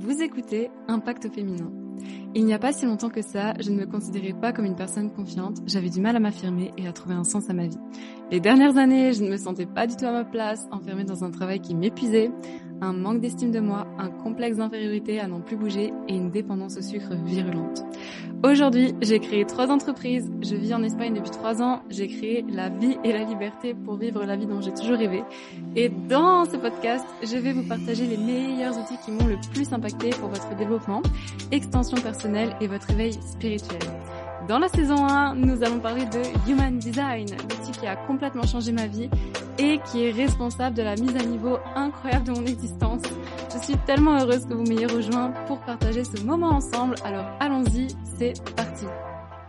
Vous 0.00 0.22
écoutez 0.22 0.70
Impact 0.88 1.30
féminin. 1.30 1.70
Il 2.34 2.46
n'y 2.46 2.54
a 2.54 2.58
pas 2.58 2.72
si 2.72 2.86
longtemps 2.86 3.10
que 3.10 3.20
ça, 3.20 3.52
je 3.60 3.70
ne 3.70 3.76
me 3.76 3.84
considérais 3.84 4.32
pas 4.32 4.50
comme 4.50 4.64
une 4.64 4.74
personne 4.74 5.12
confiante, 5.12 5.58
j'avais 5.66 5.90
du 5.90 6.00
mal 6.00 6.16
à 6.16 6.20
m'affirmer 6.20 6.72
et 6.78 6.88
à 6.88 6.92
trouver 6.94 7.14
un 7.14 7.24
sens 7.24 7.50
à 7.50 7.52
ma 7.52 7.66
vie. 7.66 7.76
Les 8.30 8.40
dernières 8.40 8.78
années, 8.78 9.12
je 9.12 9.22
ne 9.22 9.28
me 9.28 9.36
sentais 9.36 9.66
pas 9.66 9.86
du 9.86 9.96
tout 9.96 10.06
à 10.06 10.12
ma 10.12 10.24
place, 10.24 10.66
enfermée 10.70 11.04
dans 11.04 11.22
un 11.22 11.30
travail 11.30 11.60
qui 11.60 11.74
m'épuisait, 11.74 12.30
un 12.80 12.92
manque 12.92 13.20
d'estime 13.20 13.50
de 13.50 13.60
moi, 13.60 13.86
un 13.98 14.08
complexe 14.08 14.56
d'infériorité 14.56 15.20
à 15.20 15.26
n'en 15.26 15.40
plus 15.40 15.56
bouger 15.56 15.92
et 16.08 16.14
une 16.14 16.30
dépendance 16.30 16.76
au 16.76 16.82
sucre 16.82 17.14
virulente. 17.24 17.84
Aujourd'hui, 18.42 18.94
j'ai 19.02 19.20
créé 19.20 19.44
trois 19.44 19.70
entreprises, 19.70 20.30
je 20.40 20.54
vis 20.54 20.72
en 20.72 20.82
Espagne 20.82 21.12
depuis 21.12 21.30
trois 21.30 21.60
ans, 21.60 21.82
j'ai 21.90 22.08
créé 22.08 22.44
la 22.48 22.70
vie 22.70 22.96
et 23.04 23.12
la 23.12 23.24
liberté 23.24 23.74
pour 23.74 23.96
vivre 23.96 24.24
la 24.24 24.36
vie 24.36 24.46
dont 24.46 24.62
j'ai 24.62 24.72
toujours 24.72 24.96
rêvé. 24.96 25.22
Et 25.76 25.90
dans 25.90 26.46
ce 26.46 26.56
podcast, 26.56 27.04
je 27.22 27.36
vais 27.36 27.52
vous 27.52 27.64
partager 27.64 28.06
les 28.06 28.16
meilleurs 28.16 28.78
outils 28.78 28.96
qui 29.04 29.10
m'ont 29.10 29.26
le 29.26 29.36
plus 29.52 29.70
impacté 29.72 30.10
pour 30.10 30.30
votre 30.30 30.56
développement, 30.56 31.02
extension 31.52 31.98
personnelle 31.98 32.56
et 32.62 32.66
votre 32.66 32.90
éveil 32.90 33.12
spirituel. 33.12 33.80
Dans 34.48 34.58
la 34.58 34.68
saison 34.68 35.06
1, 35.06 35.34
nous 35.34 35.62
allons 35.62 35.78
parler 35.78 36.06
de 36.06 36.50
Human 36.50 36.78
Design, 36.78 37.26
l'outil 37.28 37.72
qui 37.78 37.86
a 37.86 37.94
complètement 37.94 38.46
changé 38.46 38.72
ma 38.72 38.86
vie 38.86 39.10
et 39.60 39.78
qui 39.90 40.06
est 40.06 40.10
responsable 40.10 40.74
de 40.74 40.82
la 40.82 40.96
mise 40.96 41.14
à 41.16 41.22
niveau 41.22 41.58
incroyable 41.76 42.24
de 42.24 42.32
mon 42.32 42.46
existence. 42.46 43.02
Je 43.52 43.58
suis 43.62 43.76
tellement 43.86 44.18
heureuse 44.18 44.46
que 44.46 44.54
vous 44.54 44.64
m'ayez 44.64 44.86
rejoint 44.86 45.32
pour 45.46 45.60
partager 45.60 46.02
ce 46.04 46.22
moment 46.24 46.48
ensemble. 46.48 46.94
Alors 47.04 47.26
allons-y, 47.40 47.88
c'est 48.18 48.32
parti. 48.56 48.86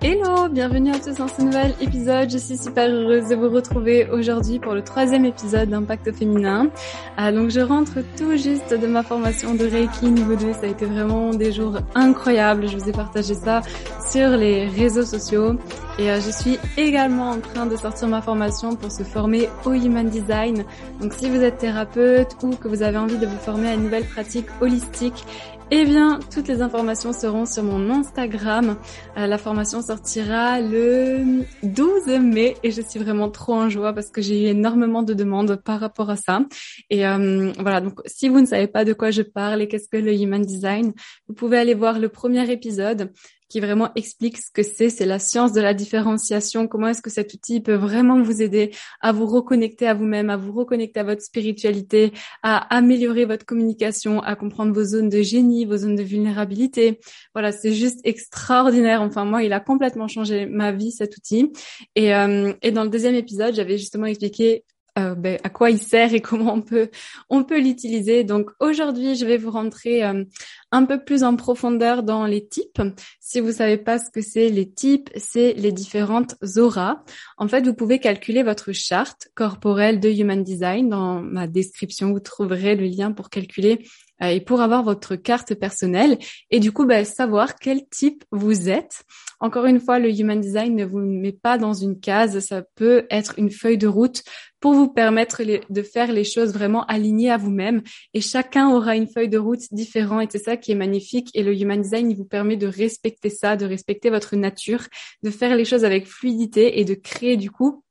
Hello, 0.04 0.50
bienvenue 0.50 0.92
à 0.92 0.98
tous 0.98 1.14
dans 1.18 1.28
ce 1.28 1.44
nouvel 1.44 1.76
épisode. 1.80 2.28
Je 2.32 2.40
suis 2.40 2.58
super 2.58 2.90
heureuse 2.90 3.30
de 3.30 3.36
vous 3.36 3.52
retrouver 3.52 4.10
aujourd'hui 4.10 4.58
pour 4.58 4.74
le 4.74 4.84
troisième 4.84 5.26
épisode 5.26 5.70
d'Impact 5.70 6.12
féminin. 6.12 6.72
Ah, 7.18 7.32
donc 7.32 7.52
je 7.52 7.60
rentre 7.60 8.00
tout 8.18 8.36
juste 8.36 8.74
de 8.74 8.88
ma 8.88 9.04
formation 9.04 9.54
de 9.54 9.64
Reiki 9.64 10.10
niveau 10.10 10.36
2. 10.36 10.54
Ça 10.54 10.62
a 10.64 10.66
été 10.66 10.88
vraiment 10.88 11.30
des 11.36 11.52
jours 11.52 11.78
incroyables. 11.94 12.68
Je 12.68 12.78
vous 12.78 12.90
ai 12.90 12.92
partagé 12.92 13.36
ça 13.36 13.62
sur 14.10 14.30
les 14.32 14.66
réseaux 14.66 15.06
sociaux. 15.06 15.58
Et 16.00 16.10
euh, 16.10 16.20
je 16.20 16.32
suis 16.32 16.58
également 16.78 17.30
en 17.30 17.40
train 17.40 17.68
de 17.68 17.76
sortir 17.76 18.08
ma 18.08 18.24
formation 18.24 18.76
pour 18.76 18.92
se 18.92 19.04
former 19.04 19.50
au 19.66 19.74
Human 19.74 20.10
Design. 20.10 20.66
Donc 21.00 21.14
si 21.14 21.30
vous 21.30 21.44
êtes 21.44 21.60
thérapeute 21.60 22.38
ou 22.42 22.56
que 22.56 22.68
vous 22.68 22.82
avez 22.82 22.98
envie 22.98 23.20
de 23.20 23.28
vous 23.28 23.38
former 23.38 23.70
à 23.70 23.74
une 23.76 23.84
nouvelle 23.84 24.06
pratique 24.06 24.48
holistique, 24.62 25.26
eh 25.74 25.86
bien, 25.86 26.20
toutes 26.34 26.50
les 26.50 26.62
informations 26.62 27.14
seront 27.14 27.46
sur 27.46 27.64
mon 27.64 27.90
Instagram. 27.90 28.76
Euh, 29.18 29.26
la 29.26 29.38
formation 29.38 29.82
sortira 29.82 30.60
le 30.60 31.46
12 31.64 32.20
mai 32.20 32.58
et 32.62 32.72
je 32.72 32.82
suis 32.82 33.00
vraiment 33.00 33.30
trop 33.30 33.54
en 33.54 33.70
joie 33.70 33.94
parce 33.94 34.10
que 34.10 34.22
j'ai 34.22 34.44
eu 34.44 34.48
énormément 34.48 35.02
de 35.02 35.14
demandes 35.14 35.56
par 35.56 35.80
rapport 35.80 36.10
à 36.10 36.18
ça. 36.18 36.42
Et 36.90 37.08
euh, 37.08 37.54
voilà, 37.58 37.80
donc 37.80 38.02
si 38.06 38.28
vous 38.28 38.42
ne 38.42 38.46
savez 38.46 38.68
pas 38.68 38.84
de 38.84 38.92
quoi 38.92 39.12
je 39.12 39.22
parle 39.22 39.62
et 39.62 39.70
qu'est-ce 39.70 39.88
que 39.88 39.96
le 39.96 40.14
Human 40.14 40.42
Design, 40.42 40.92
vous 41.30 41.34
pouvez 41.34 41.58
aller 41.58 41.74
voir 41.74 42.00
le 42.00 42.10
premier 42.10 42.52
épisode 42.52 43.14
qui 43.52 43.60
vraiment 43.60 43.90
explique 43.96 44.38
ce 44.38 44.50
que 44.50 44.64
c'est. 44.64 44.90
C'est 44.90 45.06
la 45.06 45.20
science 45.20 45.52
de 45.52 45.60
la 45.60 45.74
différenciation. 45.74 46.68
Comment 46.70 46.88
est-ce 46.88 47.02
que 47.02 47.10
cet 47.10 47.34
outil 47.34 47.60
peut 47.60 47.76
vraiment 47.76 48.22
vous 48.22 48.42
aider 48.42 48.72
à 49.02 49.12
vous 49.12 49.26
reconnecter 49.26 49.88
à 49.88 49.94
vous-même, 49.94 50.30
à 50.30 50.38
vous 50.38 50.54
reconnecter 50.54 51.02
à 51.02 51.04
votre 51.04 51.22
spiritualité, 51.22 52.14
à 52.44 52.74
améliorer 52.74 53.26
votre 53.26 53.46
communication, 53.46 54.22
à 54.22 54.38
comprendre 54.38 54.74
vos 54.74 54.86
zones 54.86 55.10
de 55.10 55.22
génie, 55.22 55.66
vos 55.66 55.78
zones 55.78 55.98
de 55.98 56.04
vulnérabilité. 56.04 57.02
Voilà, 57.34 57.52
c'est 57.52 57.74
juste 57.74 58.00
extraordinaire. 58.06 59.02
Enfin, 59.02 59.26
moi, 59.26 59.44
il 59.44 59.52
a 59.52 59.60
complètement 59.60 60.08
changé 60.08 60.46
ma 60.46 60.72
vie, 60.72 60.92
cet 60.92 61.18
outil. 61.18 61.52
Et, 61.96 62.16
euh, 62.16 62.54
et 62.62 62.72
dans 62.72 62.86
le 62.86 62.90
deuxième 62.90 63.16
épisode, 63.16 63.54
j'avais 63.54 63.78
justement 63.78 64.06
expliqué 64.06 64.64
euh, 65.00 65.16
ben, 65.16 65.40
à 65.44 65.50
quoi 65.50 65.70
il 65.70 65.80
sert 65.80 66.14
et 66.14 66.20
comment 66.20 66.54
on 66.54 66.62
peut 66.62 66.90
on 67.30 67.46
peut 67.46 67.60
l'utiliser. 67.60 68.26
Donc 68.26 68.52
aujourd'hui, 68.60 69.16
je 69.16 69.26
vais 69.26 69.38
vous 69.38 69.52
rentrer 69.52 70.04
euh, 70.04 70.26
un 70.72 70.86
peu 70.86 71.02
plus 71.02 71.24
en 71.24 71.38
profondeur 71.38 72.04
dans 72.04 72.26
les 72.26 72.46
types. 72.46 72.82
Si 73.20 73.40
vous 73.40 73.54
savez 73.54 73.78
pas 73.78 74.00
ce 74.00 74.12
que 74.12 74.22
c'est 74.22 74.50
les 74.50 74.70
types, 74.70 75.10
c'est 75.16 75.54
les 75.54 75.72
différentes 75.72 76.36
auras. 76.58 77.04
En 77.38 77.48
fait, 77.48 77.66
vous 77.66 77.74
pouvez 77.74 78.00
calculer 78.00 78.44
votre 78.44 78.74
charte 78.74 79.30
corporelle 79.34 80.02
de 80.02 80.10
Human 80.10 80.44
Design. 80.44 80.90
Dans 80.90 81.22
ma 81.22 81.48
description, 81.48 82.12
vous 82.12 82.20
trouverez 82.20 82.76
le 82.76 82.86
lien 82.86 83.14
pour 83.14 83.30
calculer 83.30 83.86
et 84.30 84.42
pour 84.42 84.62
avoir 84.62 84.84
votre 84.84 85.16
carte 85.16 85.56
personnelle 85.56 86.18
et 86.50 86.60
du 86.60 86.72
coup 86.72 86.86
ben, 86.86 87.06
savoir 87.06 87.56
quel 87.56 87.88
type 87.90 88.24
vous 88.32 88.70
êtes. 88.70 89.04
Encore 89.40 89.66
une 89.66 89.80
fois, 89.80 89.98
le 89.98 90.12
Human 90.12 90.40
Design 90.40 90.76
ne 90.76 90.86
vous 90.86 91.00
met 91.00 91.32
pas 91.32 91.58
dans 91.58 91.74
une 91.74 92.00
case, 92.00 92.40
ça 92.40 92.62
peut 92.76 93.08
être 93.10 93.34
une 93.38 93.50
feuille 93.50 93.80
de 93.80 93.88
route 93.88 94.22
pour 94.60 94.74
vous 94.74 94.88
permettre 94.88 95.42
de 95.44 95.82
faire 95.82 96.12
les 96.12 96.24
choses 96.24 96.54
vraiment 96.54 96.86
alignées 96.86 97.32
à 97.32 97.38
vous-même. 97.38 97.82
Et 98.14 98.22
chacun 98.22 98.70
aura 98.70 98.96
une 98.96 99.08
feuille 99.08 99.30
de 99.30 99.40
route 99.40 99.62
différente 99.72 100.22
et 100.22 100.28
c'est 100.32 100.44
ça 100.44 100.58
qui 100.58 100.72
est 100.72 100.76
magnifique. 100.76 101.32
Et 101.34 101.42
le 101.42 101.60
Human 101.60 101.82
Design, 101.82 102.12
il 102.12 102.18
vous 102.18 102.26
permet 102.26 102.56
de 102.56 102.68
respecter 102.68 103.32
ça, 103.32 103.56
de 103.56 103.66
respecter 103.66 104.12
votre 104.12 104.36
nature, 104.36 104.84
de 105.24 105.32
faire 105.32 105.56
les 105.56 105.66
choses 105.66 105.86
avec 105.86 106.06
fluidité 106.06 106.80
et 106.80 106.86
de 106.86 106.94
créer 106.94 107.36
du 107.36 107.50
coup 107.50 107.84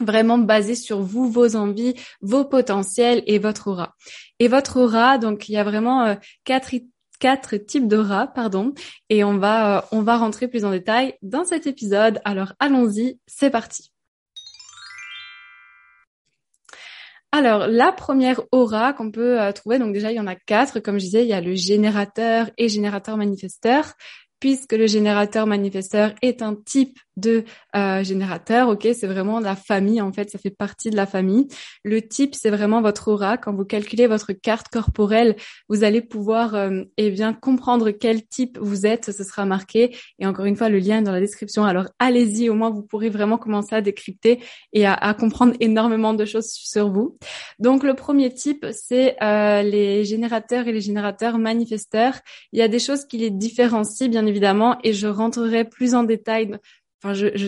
vraiment 0.00 0.38
basé 0.38 0.74
sur 0.74 1.00
vous, 1.00 1.30
vos 1.30 1.56
envies, 1.56 1.94
vos 2.20 2.44
potentiels 2.44 3.22
et 3.26 3.38
votre 3.38 3.68
aura. 3.68 3.94
Et 4.38 4.48
votre 4.48 4.80
aura, 4.80 5.18
donc 5.18 5.48
il 5.48 5.52
y 5.52 5.58
a 5.58 5.64
vraiment 5.64 6.04
euh, 6.04 6.14
quatre 6.44 6.74
quatre 7.20 7.56
types 7.56 7.88
d'aura, 7.88 8.28
pardon, 8.28 8.74
et 9.08 9.24
on 9.24 9.38
va 9.38 9.78
euh, 9.78 9.82
on 9.90 10.02
va 10.02 10.16
rentrer 10.16 10.48
plus 10.48 10.64
en 10.64 10.70
détail 10.70 11.14
dans 11.22 11.44
cet 11.44 11.66
épisode. 11.66 12.20
Alors 12.24 12.52
allons-y, 12.60 13.18
c'est 13.26 13.50
parti. 13.50 13.90
Alors, 17.30 17.66
la 17.66 17.92
première 17.92 18.40
aura 18.52 18.94
qu'on 18.94 19.10
peut 19.10 19.40
euh, 19.40 19.52
trouver, 19.52 19.78
donc 19.78 19.92
déjà 19.92 20.10
il 20.10 20.16
y 20.16 20.20
en 20.20 20.26
a 20.26 20.34
quatre, 20.34 20.80
comme 20.80 20.98
je 20.98 21.04
disais, 21.04 21.22
il 21.24 21.28
y 21.28 21.34
a 21.34 21.42
le 21.42 21.54
générateur 21.54 22.50
et 22.56 22.70
générateur 22.70 23.18
manifesteur, 23.18 23.92
puisque 24.40 24.72
le 24.72 24.86
générateur 24.86 25.46
manifesteur 25.46 26.14
est 26.22 26.40
un 26.40 26.54
type 26.54 26.98
de 27.18 27.44
euh, 27.76 28.02
générateur, 28.02 28.68
ok, 28.68 28.88
c'est 28.94 29.06
vraiment 29.06 29.40
la 29.40 29.56
famille 29.56 30.00
en 30.00 30.12
fait, 30.12 30.30
ça 30.30 30.38
fait 30.38 30.50
partie 30.50 30.90
de 30.90 30.96
la 30.96 31.06
famille. 31.06 31.48
Le 31.84 32.06
type, 32.06 32.34
c'est 32.34 32.50
vraiment 32.50 32.80
votre 32.80 33.08
aura. 33.08 33.36
Quand 33.36 33.54
vous 33.54 33.64
calculez 33.64 34.06
votre 34.06 34.32
carte 34.32 34.68
corporelle, 34.68 35.36
vous 35.68 35.84
allez 35.84 36.00
pouvoir 36.00 36.54
euh, 36.54 36.82
eh 36.96 37.10
bien 37.10 37.32
comprendre 37.32 37.90
quel 37.90 38.26
type 38.26 38.58
vous 38.60 38.86
êtes, 38.86 39.12
ce 39.12 39.24
sera 39.24 39.44
marqué. 39.44 39.96
Et 40.18 40.26
encore 40.26 40.44
une 40.44 40.56
fois, 40.56 40.68
le 40.68 40.78
lien 40.78 40.98
est 40.98 41.02
dans 41.02 41.12
la 41.12 41.20
description. 41.20 41.64
Alors 41.64 41.86
allez-y, 41.98 42.48
au 42.48 42.54
moins 42.54 42.70
vous 42.70 42.82
pourrez 42.82 43.08
vraiment 43.08 43.38
commencer 43.38 43.74
à 43.74 43.80
décrypter 43.80 44.42
et 44.72 44.86
à, 44.86 45.14
comprendre 45.18 45.54
énormément 45.60 46.14
de 46.14 46.24
choses 46.24 46.50
sur 46.50 46.90
vous. 46.90 47.18
Donc 47.58 47.82
le 47.82 47.94
premier 47.94 48.32
type, 48.32 48.66
c'est 48.72 49.16
euh, 49.22 49.62
les 49.62 50.04
générateurs 50.04 50.68
et 50.68 50.72
les 50.72 50.80
générateurs 50.80 51.38
manifesteurs. 51.38 52.14
Il 52.52 52.58
y 52.58 52.62
a 52.62 52.68
des 52.68 52.78
choses 52.78 53.04
qui 53.04 53.18
les 53.18 53.30
différencient 53.30 54.08
bien 54.08 54.26
évidemment, 54.26 54.78
et 54.84 54.92
je 54.92 55.06
rentrerai 55.06 55.64
plus 55.64 55.94
en 55.94 56.04
détail 56.04 56.58
Enfin, 57.02 57.14
je, 57.14 57.28
je, 57.36 57.46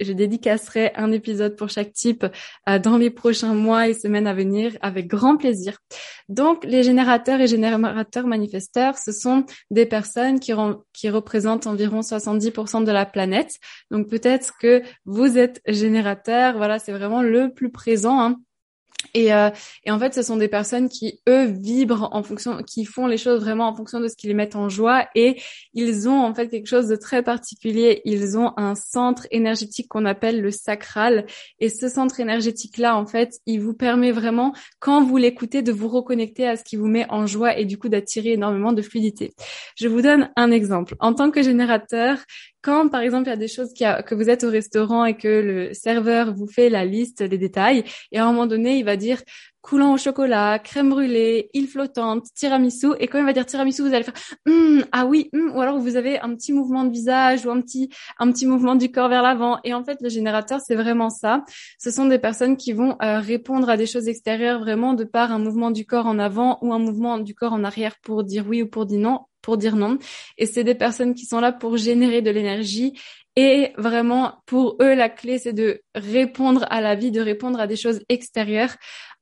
je 0.00 0.12
dédicacerai 0.12 0.92
un 0.94 1.12
épisode 1.12 1.56
pour 1.56 1.68
chaque 1.68 1.92
type 1.92 2.24
euh, 2.68 2.78
dans 2.78 2.96
les 2.96 3.10
prochains 3.10 3.54
mois 3.54 3.88
et 3.88 3.94
semaines 3.94 4.26
à 4.26 4.32
venir 4.32 4.76
avec 4.80 5.08
grand 5.08 5.36
plaisir. 5.36 5.78
Donc, 6.28 6.64
les 6.64 6.82
générateurs 6.82 7.40
et 7.40 7.46
générateurs 7.46 8.26
manifesteurs, 8.26 8.96
ce 8.96 9.12
sont 9.12 9.44
des 9.70 9.84
personnes 9.84 10.40
qui, 10.40 10.52
qui 10.94 11.10
représentent 11.10 11.66
environ 11.66 12.00
70% 12.00 12.84
de 12.84 12.92
la 12.92 13.04
planète. 13.04 13.56
Donc, 13.90 14.08
peut-être 14.08 14.54
que 14.58 14.82
vous 15.04 15.36
êtes 15.36 15.60
générateur. 15.66 16.56
Voilà, 16.56 16.78
c'est 16.78 16.92
vraiment 16.92 17.22
le 17.22 17.52
plus 17.52 17.70
présent. 17.70 18.20
Hein. 18.20 18.40
Et, 19.14 19.32
euh, 19.32 19.50
et, 19.84 19.90
en 19.90 19.98
fait, 19.98 20.14
ce 20.14 20.22
sont 20.22 20.36
des 20.36 20.48
personnes 20.48 20.88
qui, 20.88 21.20
eux, 21.28 21.44
vibrent 21.44 22.08
en 22.12 22.22
fonction, 22.22 22.62
qui 22.62 22.84
font 22.84 23.06
les 23.06 23.16
choses 23.16 23.40
vraiment 23.40 23.68
en 23.68 23.74
fonction 23.74 24.00
de 24.00 24.08
ce 24.08 24.16
qui 24.16 24.26
les 24.26 24.34
met 24.34 24.54
en 24.56 24.68
joie. 24.68 25.06
Et 25.14 25.40
ils 25.72 26.08
ont 26.08 26.20
en 26.20 26.34
fait 26.34 26.48
quelque 26.48 26.66
chose 26.66 26.88
de 26.88 26.96
très 26.96 27.22
particulier. 27.22 28.02
Ils 28.04 28.36
ont 28.36 28.52
un 28.56 28.74
centre 28.74 29.26
énergétique 29.30 29.88
qu'on 29.88 30.04
appelle 30.04 30.40
le 30.40 30.50
sacral. 30.50 31.26
Et 31.58 31.68
ce 31.68 31.88
centre 31.88 32.20
énergétique-là, 32.20 32.96
en 32.96 33.06
fait, 33.06 33.38
il 33.46 33.60
vous 33.60 33.74
permet 33.74 34.12
vraiment, 34.12 34.52
quand 34.78 35.02
vous 35.02 35.16
l'écoutez, 35.16 35.62
de 35.62 35.72
vous 35.72 35.88
reconnecter 35.88 36.46
à 36.46 36.56
ce 36.56 36.64
qui 36.64 36.76
vous 36.76 36.88
met 36.88 37.06
en 37.08 37.26
joie 37.26 37.56
et 37.56 37.64
du 37.64 37.78
coup 37.78 37.88
d'attirer 37.88 38.32
énormément 38.32 38.72
de 38.72 38.82
fluidité. 38.82 39.32
Je 39.76 39.88
vous 39.88 40.02
donne 40.02 40.30
un 40.36 40.50
exemple. 40.50 40.96
En 41.00 41.14
tant 41.14 41.30
que 41.30 41.42
générateur, 41.42 42.18
quand, 42.62 42.88
par 42.88 43.00
exemple, 43.02 43.28
il 43.28 43.30
y 43.30 43.32
a 43.32 43.36
des 43.36 43.48
choses 43.48 43.72
qui 43.72 43.84
que 44.06 44.14
vous 44.14 44.28
êtes 44.28 44.44
au 44.44 44.50
restaurant 44.50 45.04
et 45.04 45.16
que 45.16 45.28
le 45.28 45.74
serveur 45.74 46.34
vous 46.34 46.46
fait 46.46 46.68
la 46.68 46.84
liste 46.84 47.22
des 47.22 47.38
détails, 47.38 47.84
et 48.12 48.18
à 48.18 48.24
un 48.24 48.26
moment 48.26 48.46
donné, 48.46 48.78
il 48.78 48.84
va 48.84 48.96
dire 48.96 49.22
coulant 49.68 49.94
au 49.94 49.98
chocolat, 49.98 50.58
crème 50.58 50.88
brûlée, 50.88 51.50
île 51.52 51.68
flottante, 51.68 52.26
tiramisu, 52.34 52.88
et 53.00 53.06
quand 53.06 53.18
il 53.18 53.24
va 53.24 53.32
dire 53.32 53.44
tiramisu, 53.44 53.82
vous 53.82 53.92
allez 53.92 54.04
faire 54.04 54.14
hum, 54.46 54.84
ah 54.92 55.04
oui, 55.04 55.28
hum, 55.34 55.52
ou 55.54 55.60
alors 55.60 55.78
vous 55.78 55.96
avez 55.96 56.18
un 56.20 56.34
petit 56.34 56.52
mouvement 56.52 56.84
de 56.84 56.90
visage 56.90 57.44
ou 57.44 57.50
un 57.50 57.60
petit 57.60 57.90
un 58.18 58.30
petit 58.32 58.46
mouvement 58.46 58.76
du 58.76 58.90
corps 58.90 59.08
vers 59.08 59.22
l'avant. 59.22 59.58
Et 59.64 59.74
en 59.74 59.84
fait, 59.84 59.98
le 60.00 60.08
générateur, 60.08 60.60
c'est 60.60 60.74
vraiment 60.74 61.10
ça. 61.10 61.44
Ce 61.78 61.90
sont 61.90 62.06
des 62.06 62.18
personnes 62.18 62.56
qui 62.56 62.72
vont 62.72 62.96
euh, 63.02 63.18
répondre 63.20 63.68
à 63.68 63.76
des 63.76 63.86
choses 63.86 64.08
extérieures 64.08 64.60
vraiment 64.60 64.94
de 64.94 65.04
par 65.04 65.32
un 65.32 65.38
mouvement 65.38 65.70
du 65.70 65.84
corps 65.84 66.06
en 66.06 66.18
avant 66.18 66.58
ou 66.62 66.72
un 66.72 66.78
mouvement 66.78 67.18
du 67.18 67.34
corps 67.34 67.52
en 67.52 67.64
arrière 67.64 67.96
pour 68.02 68.24
dire 68.24 68.46
oui 68.48 68.62
ou 68.62 68.68
pour 68.68 68.86
dire 68.86 69.00
non 69.00 69.20
pour 69.48 69.56
dire 69.56 69.76
non. 69.76 69.98
Et 70.36 70.44
c'est 70.44 70.62
des 70.62 70.74
personnes 70.74 71.14
qui 71.14 71.24
sont 71.24 71.40
là 71.40 71.52
pour 71.52 71.78
générer 71.78 72.20
de 72.20 72.30
l'énergie. 72.30 72.92
Et 73.34 73.72
vraiment, 73.78 74.42
pour 74.44 74.76
eux, 74.82 74.92
la 74.94 75.08
clé, 75.08 75.38
c'est 75.38 75.54
de 75.54 75.80
répondre 75.94 76.66
à 76.68 76.82
la 76.82 76.94
vie, 76.94 77.10
de 77.10 77.22
répondre 77.22 77.58
à 77.58 77.66
des 77.66 77.76
choses 77.76 78.00
extérieures 78.10 78.76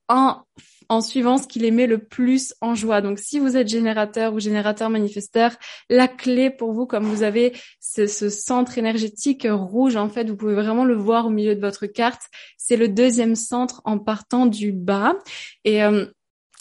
en 0.08 0.42
en 0.88 1.00
suivant 1.00 1.36
ce 1.36 1.48
qui 1.48 1.58
les 1.58 1.72
met 1.72 1.86
le 1.86 1.98
plus 1.98 2.54
en 2.60 2.74
joie. 2.74 3.00
Donc, 3.00 3.18
si 3.18 3.40
vous 3.40 3.56
êtes 3.56 3.68
générateur 3.68 4.34
ou 4.34 4.40
générateur 4.40 4.88
manifesteur, 4.88 5.50
la 5.90 6.06
clé 6.06 6.50
pour 6.50 6.72
vous, 6.72 6.86
comme 6.86 7.04
vous 7.04 7.24
avez 7.24 7.52
ce, 7.80 8.06
ce 8.06 8.28
centre 8.28 8.78
énergétique 8.78 9.46
rouge, 9.50 9.96
en 9.96 10.08
fait, 10.08 10.28
vous 10.28 10.36
pouvez 10.36 10.54
vraiment 10.54 10.84
le 10.84 10.94
voir 10.94 11.26
au 11.26 11.30
milieu 11.30 11.56
de 11.56 11.60
votre 11.60 11.86
carte. 11.86 12.22
C'est 12.56 12.76
le 12.76 12.88
deuxième 12.88 13.34
centre 13.34 13.80
en 13.84 13.98
partant 13.98 14.46
du 14.46 14.70
bas. 14.70 15.14
Et 15.64 15.82
euh, 15.82 16.06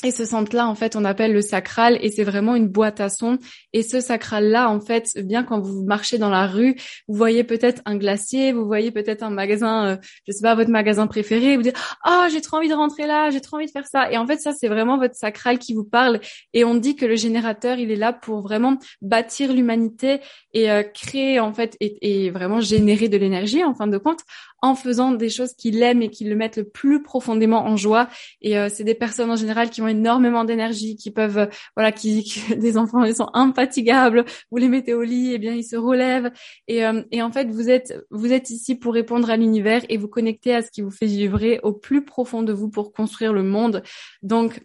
et 0.05 0.11
ce 0.11 0.23
centre-là, 0.23 0.67
en 0.67 0.75
fait, 0.75 0.95
on 0.95 1.03
appelle 1.03 1.33
le 1.33 1.41
sacral 1.41 1.97
et 1.99 2.11
c'est 2.11 2.23
vraiment 2.23 2.55
une 2.55 2.67
boîte 2.67 3.01
à 3.01 3.09
son. 3.09 3.39
Et 3.73 3.81
ce 3.81 3.99
sacral-là, 3.99 4.69
en 4.69 4.79
fait, 4.79 5.09
bien 5.23 5.43
quand 5.43 5.59
vous 5.59 5.83
marchez 5.83 6.19
dans 6.19 6.29
la 6.29 6.45
rue, 6.45 6.75
vous 7.07 7.15
voyez 7.15 7.43
peut-être 7.43 7.81
un 7.85 7.97
glacier, 7.97 8.53
vous 8.53 8.67
voyez 8.67 8.91
peut-être 8.91 9.23
un 9.23 9.31
magasin, 9.31 9.87
euh, 9.87 9.97
je 10.27 10.31
sais 10.31 10.43
pas, 10.43 10.53
votre 10.53 10.69
magasin 10.69 11.07
préféré, 11.07 11.57
vous 11.57 11.63
dites 11.63 11.75
«Ah, 12.03 12.25
oh, 12.25 12.29
j'ai 12.31 12.41
trop 12.41 12.57
envie 12.57 12.69
de 12.69 12.75
rentrer 12.75 13.07
là, 13.07 13.31
j'ai 13.31 13.41
trop 13.41 13.57
envie 13.57 13.65
de 13.65 13.71
faire 13.71 13.87
ça». 13.87 14.11
Et 14.11 14.17
en 14.19 14.27
fait, 14.27 14.37
ça, 14.37 14.51
c'est 14.53 14.67
vraiment 14.67 14.99
votre 14.99 15.15
sacral 15.15 15.57
qui 15.57 15.73
vous 15.73 15.83
parle. 15.83 16.19
Et 16.53 16.63
on 16.63 16.75
dit 16.75 16.95
que 16.95 17.07
le 17.07 17.15
générateur, 17.15 17.79
il 17.79 17.89
est 17.89 17.95
là 17.95 18.13
pour 18.13 18.41
vraiment 18.41 18.77
bâtir 19.01 19.53
l'humanité 19.53 20.19
et 20.53 20.69
euh, 20.69 20.83
créer, 20.83 21.39
en 21.39 21.51
fait, 21.51 21.77
et 21.79 22.29
vraiment 22.29 22.61
générer 22.61 23.09
de 23.09 23.17
l'énergie, 23.17 23.63
en 23.63 23.73
fin 23.73 23.87
de 23.87 23.97
compte, 23.97 24.19
en 24.65 24.73
faisant 24.73 25.11
des 25.11 25.29
choses 25.29 25.53
qu'il 25.53 25.83
aime 25.83 26.01
et 26.01 26.09
qui 26.09 26.23
le 26.25 26.35
mettent 26.35 26.57
le 26.57 26.63
plus 26.63 27.03
profondément 27.03 27.65
en 27.65 27.77
joie. 27.77 28.09
Et 28.41 28.57
euh, 28.57 28.67
c'est 28.67 28.83
des 28.83 28.95
personnes 28.95 29.29
en 29.29 29.35
général 29.35 29.69
qui 29.69 29.83
ont 29.83 29.87
énormément 29.87 30.43
d'énergie, 30.43 30.95
qui 30.95 31.11
peuvent, 31.11 31.37
euh, 31.37 31.45
voilà, 31.75 31.91
qui, 31.91 32.43
des 32.57 32.75
enfants, 32.75 33.03
ils 33.03 33.15
sont 33.15 33.29
infatigables. 33.33 34.25
Vous 34.49 34.57
les 34.57 34.67
mettez 34.67 34.95
au 34.95 35.03
lit, 35.03 35.31
et 35.31 35.35
eh 35.35 35.37
bien 35.37 35.53
ils 35.53 35.63
se 35.63 35.75
relèvent. 35.75 36.31
Et, 36.67 36.83
euh, 36.83 37.03
et 37.11 37.21
en 37.21 37.31
fait, 37.31 37.47
vous 37.47 37.69
êtes, 37.69 37.93
vous 38.09 38.33
êtes 38.33 38.49
ici 38.49 38.73
pour 38.73 38.95
répondre 38.95 39.29
à 39.29 39.37
l'univers 39.37 39.83
et 39.87 39.97
vous 39.97 40.07
connecter 40.07 40.55
à 40.55 40.63
ce 40.63 40.71
qui 40.71 40.81
vous 40.81 40.89
fait 40.89 41.05
vibrer 41.05 41.59
au 41.61 41.71
plus 41.71 42.03
profond 42.03 42.41
de 42.41 42.51
vous 42.51 42.69
pour 42.69 42.91
construire 42.91 43.33
le 43.33 43.43
monde. 43.43 43.83
Donc 44.23 44.61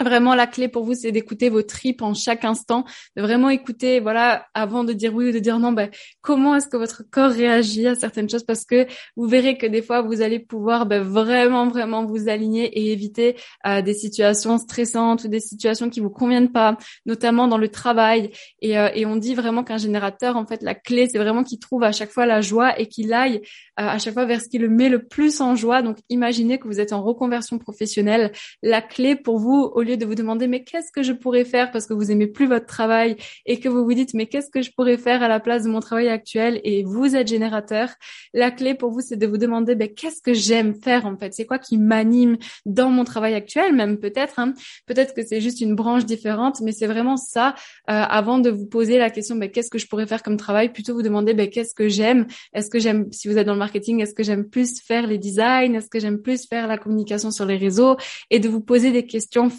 Vraiment, 0.00 0.34
la 0.34 0.48
clé 0.48 0.66
pour 0.66 0.82
vous, 0.82 0.94
c'est 0.94 1.12
d'écouter 1.12 1.50
vos 1.50 1.62
tripes 1.62 2.02
en 2.02 2.14
chaque 2.14 2.44
instant, 2.44 2.84
de 3.16 3.22
vraiment 3.22 3.48
écouter, 3.48 4.00
voilà, 4.00 4.44
avant 4.52 4.82
de 4.82 4.92
dire 4.92 5.14
oui 5.14 5.28
ou 5.28 5.32
de 5.32 5.38
dire 5.38 5.60
non, 5.60 5.70
ben, 5.70 5.88
comment 6.20 6.56
est-ce 6.56 6.66
que 6.66 6.76
votre 6.76 7.04
corps 7.08 7.30
réagit 7.30 7.86
à 7.86 7.94
certaines 7.94 8.28
choses? 8.28 8.42
Parce 8.42 8.64
que 8.64 8.88
vous 9.14 9.28
verrez 9.28 9.56
que 9.56 9.66
des 9.66 9.82
fois, 9.82 10.02
vous 10.02 10.20
allez 10.20 10.40
pouvoir 10.40 10.86
ben, 10.86 11.00
vraiment, 11.00 11.68
vraiment 11.68 12.04
vous 12.04 12.28
aligner 12.28 12.64
et 12.76 12.90
éviter 12.90 13.36
euh, 13.68 13.82
des 13.82 13.94
situations 13.94 14.58
stressantes 14.58 15.22
ou 15.24 15.28
des 15.28 15.38
situations 15.38 15.88
qui 15.88 16.00
vous 16.00 16.10
conviennent 16.10 16.50
pas, 16.50 16.76
notamment 17.06 17.46
dans 17.46 17.58
le 17.58 17.68
travail. 17.68 18.32
Et, 18.62 18.76
euh, 18.76 18.88
et 18.96 19.06
on 19.06 19.14
dit 19.14 19.36
vraiment 19.36 19.62
qu'un 19.62 19.78
générateur, 19.78 20.36
en 20.36 20.44
fait, 20.44 20.60
la 20.62 20.74
clé, 20.74 21.06
c'est 21.08 21.18
vraiment 21.18 21.44
qu'il 21.44 21.60
trouve 21.60 21.84
à 21.84 21.92
chaque 21.92 22.10
fois 22.10 22.26
la 22.26 22.40
joie 22.40 22.76
et 22.80 22.88
qu'il 22.88 23.12
aille 23.12 23.42
euh, 23.78 23.86
à 23.86 23.98
chaque 23.98 24.14
fois 24.14 24.24
vers 24.24 24.40
ce 24.40 24.48
qui 24.48 24.58
le 24.58 24.68
met 24.68 24.88
le 24.88 25.06
plus 25.06 25.40
en 25.40 25.54
joie. 25.54 25.82
Donc, 25.82 25.98
imaginez 26.08 26.58
que 26.58 26.66
vous 26.66 26.80
êtes 26.80 26.92
en 26.92 27.02
reconversion 27.04 27.58
professionnelle. 27.58 28.32
La 28.60 28.82
clé 28.82 29.14
pour 29.14 29.38
vous, 29.38 29.70
au 29.72 29.83
lieu 29.84 29.96
de 29.96 30.06
vous 30.06 30.14
demander 30.14 30.46
mais 30.46 30.64
qu'est-ce 30.64 30.90
que 30.92 31.02
je 31.02 31.12
pourrais 31.12 31.44
faire 31.44 31.70
parce 31.70 31.86
que 31.86 31.94
vous 31.94 32.10
aimez 32.10 32.26
plus 32.26 32.46
votre 32.46 32.66
travail 32.66 33.16
et 33.46 33.60
que 33.60 33.68
vous 33.68 33.84
vous 33.84 33.94
dites 33.94 34.14
mais 34.14 34.26
qu'est-ce 34.26 34.50
que 34.50 34.62
je 34.62 34.70
pourrais 34.72 34.98
faire 34.98 35.22
à 35.22 35.28
la 35.28 35.40
place 35.40 35.64
de 35.64 35.68
mon 35.68 35.80
travail 35.80 36.08
actuel 36.08 36.60
et 36.64 36.82
vous 36.84 37.14
êtes 37.16 37.28
générateur, 37.28 37.90
la 38.32 38.50
clé 38.50 38.74
pour 38.74 38.90
vous 38.90 39.00
c'est 39.00 39.16
de 39.16 39.26
vous 39.26 39.38
demander 39.38 39.74
ben 39.74 39.88
qu'est-ce 39.88 40.22
que 40.22 40.34
j'aime 40.34 40.74
faire 40.74 41.06
en 41.06 41.16
fait, 41.16 41.34
c'est 41.34 41.46
quoi 41.46 41.58
qui 41.58 41.78
m'anime 41.78 42.36
dans 42.66 42.90
mon 42.90 43.04
travail 43.04 43.34
actuel? 43.34 43.74
Même 43.74 43.98
peut-être 43.98 44.38
hein. 44.38 44.54
peut-être 44.86 45.14
que 45.14 45.24
c'est 45.24 45.40
juste 45.40 45.60
une 45.60 45.74
branche 45.74 46.04
différente 46.04 46.60
mais 46.60 46.72
c'est 46.72 46.86
vraiment 46.86 47.16
ça 47.16 47.54
euh, 47.90 47.92
avant 47.92 48.38
de 48.38 48.50
vous 48.50 48.66
poser 48.66 48.98
la 48.98 49.10
question 49.10 49.36
ben 49.36 49.50
qu'est-ce 49.50 49.70
que 49.70 49.78
je 49.78 49.86
pourrais 49.86 50.06
faire 50.06 50.22
comme 50.22 50.36
travail? 50.36 50.72
Plutôt 50.72 50.94
vous 50.94 51.02
demander 51.02 51.34
ben 51.34 51.48
qu'est-ce 51.48 51.74
que 51.74 51.88
j'aime, 51.88 52.26
est-ce 52.52 52.70
que 52.70 52.78
j'aime 52.78 53.10
si 53.12 53.28
vous 53.28 53.38
êtes 53.38 53.46
dans 53.46 53.52
le 53.52 53.58
marketing, 53.58 54.00
est-ce 54.00 54.14
que 54.14 54.22
j'aime 54.22 54.48
plus 54.48 54.80
faire 54.80 55.06
les 55.06 55.18
designs, 55.18 55.74
est-ce 55.74 55.88
que 55.88 56.00
j'aime 56.00 56.20
plus 56.20 56.46
faire 56.46 56.66
la 56.66 56.78
communication 56.78 57.30
sur 57.30 57.46
les 57.46 57.56
réseaux? 57.56 57.96
Et 58.30 58.40
de 58.40 58.48
vous 58.48 58.60
poser 58.60 58.90
des 58.90 59.06
questions 59.06 59.50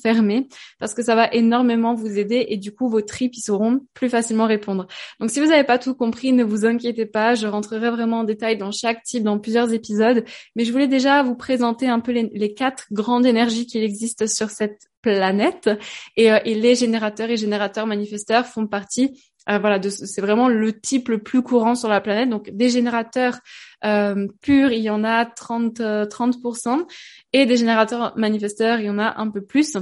parce 0.79 0.93
que 0.93 1.03
ça 1.03 1.15
va 1.15 1.29
énormément 1.31 1.93
vous 1.93 2.17
aider 2.17 2.45
et 2.49 2.57
du 2.57 2.73
coup 2.73 2.89
vos 2.89 3.01
tripes 3.01 3.35
ils 3.35 3.41
sauront 3.41 3.81
plus 3.93 4.09
facilement 4.09 4.45
répondre. 4.45 4.87
Donc 5.19 5.29
si 5.29 5.39
vous 5.39 5.47
n'avez 5.47 5.63
pas 5.63 5.77
tout 5.77 5.95
compris, 5.95 6.33
ne 6.33 6.43
vous 6.43 6.65
inquiétez 6.65 7.05
pas, 7.05 7.35
je 7.35 7.47
rentrerai 7.47 7.89
vraiment 7.89 8.19
en 8.19 8.23
détail 8.23 8.57
dans 8.57 8.71
chaque 8.71 9.03
type 9.03 9.23
dans 9.23 9.39
plusieurs 9.39 9.73
épisodes, 9.73 10.23
mais 10.55 10.65
je 10.65 10.71
voulais 10.71 10.87
déjà 10.87 11.23
vous 11.23 11.35
présenter 11.35 11.87
un 11.87 11.99
peu 11.99 12.11
les, 12.11 12.53
quatre 12.53 12.85
grandes 12.91 13.25
énergies 13.25 13.65
qui 13.65 13.79
existent 13.79 14.27
sur 14.27 14.49
cette 14.49 14.87
planète 15.01 15.69
et, 16.15 16.31
euh, 16.31 16.39
et 16.45 16.55
les 16.55 16.75
générateurs 16.75 17.29
et 17.29 17.37
générateurs 17.37 17.85
manifesteurs 17.85 18.45
font 18.45 18.67
partie 18.67 19.11
euh, 19.49 19.59
voilà, 19.59 19.79
c'est 19.89 20.21
vraiment 20.21 20.49
le 20.49 20.79
type 20.79 21.09
le 21.09 21.21
plus 21.21 21.43
courant 21.43 21.75
sur 21.75 21.89
la 21.89 22.01
planète. 22.01 22.29
Donc 22.29 22.49
des 22.49 22.69
générateurs 22.69 23.37
euh, 23.83 24.27
purs, 24.41 24.71
il 24.71 24.81
y 24.81 24.89
en 24.89 25.03
a 25.03 25.25
30 25.25 25.79
30% 25.79 26.79
euh, 26.79 26.85
et 27.33 27.45
des 27.45 27.57
générateurs 27.57 28.17
manifesteurs, 28.17 28.79
il 28.79 28.87
y 28.87 28.89
en 28.89 28.99
a 28.99 29.19
un 29.19 29.29
peu 29.29 29.41
plus. 29.41 29.77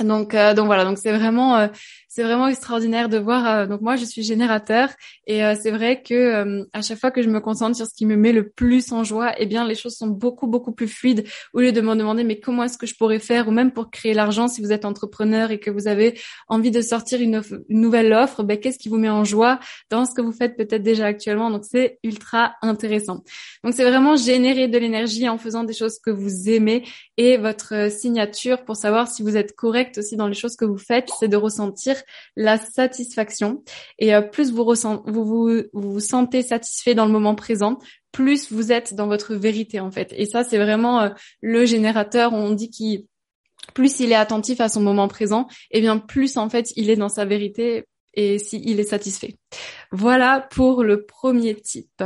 Donc, 0.00 0.34
euh, 0.34 0.54
donc 0.54 0.66
voilà, 0.66 0.84
donc 0.84 0.98
c'est 0.98 1.12
vraiment, 1.12 1.56
euh, 1.56 1.68
c'est 2.14 2.22
vraiment 2.22 2.46
extraordinaire 2.46 3.08
de 3.08 3.16
voir. 3.16 3.46
Euh, 3.46 3.66
donc 3.66 3.80
moi, 3.80 3.96
je 3.96 4.04
suis 4.04 4.22
générateur 4.22 4.90
et 5.26 5.40
c'est 5.60 5.70
vrai 5.70 6.02
que 6.02 6.66
à 6.72 6.82
chaque 6.82 6.98
fois 6.98 7.10
que 7.10 7.22
je 7.22 7.28
me 7.28 7.40
concentre 7.40 7.76
sur 7.76 7.86
ce 7.86 7.94
qui 7.94 8.04
me 8.06 8.16
met 8.16 8.32
le 8.32 8.48
plus 8.48 8.92
en 8.92 9.02
joie, 9.02 9.32
eh 9.38 9.46
bien 9.46 9.66
les 9.66 9.74
choses 9.74 9.96
sont 9.96 10.08
beaucoup 10.08 10.46
beaucoup 10.46 10.72
plus 10.72 10.88
fluides. 10.88 11.24
Au 11.54 11.60
lieu 11.60 11.72
de 11.72 11.80
me 11.80 11.94
demander 11.94 12.22
mais 12.24 12.38
comment 12.38 12.64
est-ce 12.64 12.76
que 12.76 12.86
je 12.86 12.94
pourrais 12.96 13.18
faire 13.18 13.48
ou 13.48 13.50
même 13.50 13.72
pour 13.72 13.90
créer 13.90 14.12
l'argent, 14.12 14.48
si 14.48 14.60
vous 14.60 14.72
êtes 14.72 14.84
entrepreneur 14.84 15.50
et 15.50 15.58
que 15.58 15.70
vous 15.70 15.88
avez 15.88 16.18
envie 16.48 16.70
de 16.70 16.82
sortir 16.82 17.20
une 17.20 17.40
nouvelle 17.68 18.12
offre, 18.12 18.42
ben 18.42 18.58
qu'est-ce 18.58 18.78
qui 18.78 18.88
vous 18.88 18.98
met 18.98 19.08
en 19.08 19.24
joie 19.24 19.58
dans 19.90 20.04
ce 20.04 20.14
que 20.14 20.20
vous 20.20 20.32
faites 20.32 20.56
peut-être 20.56 20.82
déjà 20.82 21.06
actuellement? 21.06 21.50
Donc 21.50 21.64
c'est 21.64 21.98
ultra 22.02 22.54
intéressant. 22.62 23.22
Donc 23.64 23.72
c'est 23.74 23.84
vraiment 23.84 24.16
générer 24.16 24.68
de 24.68 24.76
l'énergie 24.76 25.28
en 25.28 25.38
faisant 25.38 25.64
des 25.64 25.72
choses 25.72 25.98
que 25.98 26.10
vous 26.10 26.50
aimez 26.50 26.84
et 27.16 27.36
votre 27.38 27.90
signature 27.90 28.64
pour 28.64 28.76
savoir 28.76 29.08
si 29.08 29.22
vous 29.22 29.36
êtes 29.36 29.54
correct 29.54 29.98
aussi 29.98 30.16
dans 30.16 30.26
les 30.26 30.34
choses 30.34 30.56
que 30.56 30.64
vous 30.64 30.78
faites, 30.78 31.08
c'est 31.18 31.28
de 31.28 31.36
ressentir 31.36 32.01
la 32.36 32.58
satisfaction. 32.58 33.62
Et 33.98 34.14
euh, 34.14 34.22
plus 34.22 34.52
vous, 34.52 34.64
ressent, 34.64 35.02
vous, 35.06 35.24
vous, 35.24 35.62
vous 35.72 36.00
sentez 36.00 36.42
satisfait 36.42 36.94
dans 36.94 37.06
le 37.06 37.12
moment 37.12 37.34
présent, 37.34 37.78
plus 38.12 38.52
vous 38.52 38.72
êtes 38.72 38.94
dans 38.94 39.06
votre 39.06 39.34
vérité 39.34 39.80
en 39.80 39.90
fait. 39.90 40.12
Et 40.16 40.26
ça, 40.26 40.44
c'est 40.44 40.58
vraiment 40.58 41.00
euh, 41.00 41.08
le 41.40 41.64
générateur. 41.64 42.32
On 42.32 42.50
dit 42.50 42.70
qu'il 42.70 43.06
plus 43.74 44.00
il 44.00 44.10
est 44.10 44.16
attentif 44.16 44.60
à 44.60 44.68
son 44.68 44.80
moment 44.80 45.08
présent, 45.08 45.46
et 45.70 45.78
eh 45.78 45.80
bien 45.80 45.98
plus 45.98 46.36
en 46.36 46.48
fait 46.48 46.72
il 46.76 46.90
est 46.90 46.96
dans 46.96 47.08
sa 47.08 47.24
vérité 47.24 47.84
et 48.14 48.38
s'il 48.38 48.78
est 48.80 48.84
satisfait. 48.84 49.36
Voilà 49.90 50.46
pour 50.50 50.82
le 50.82 51.04
premier 51.04 51.54
type. 51.54 52.02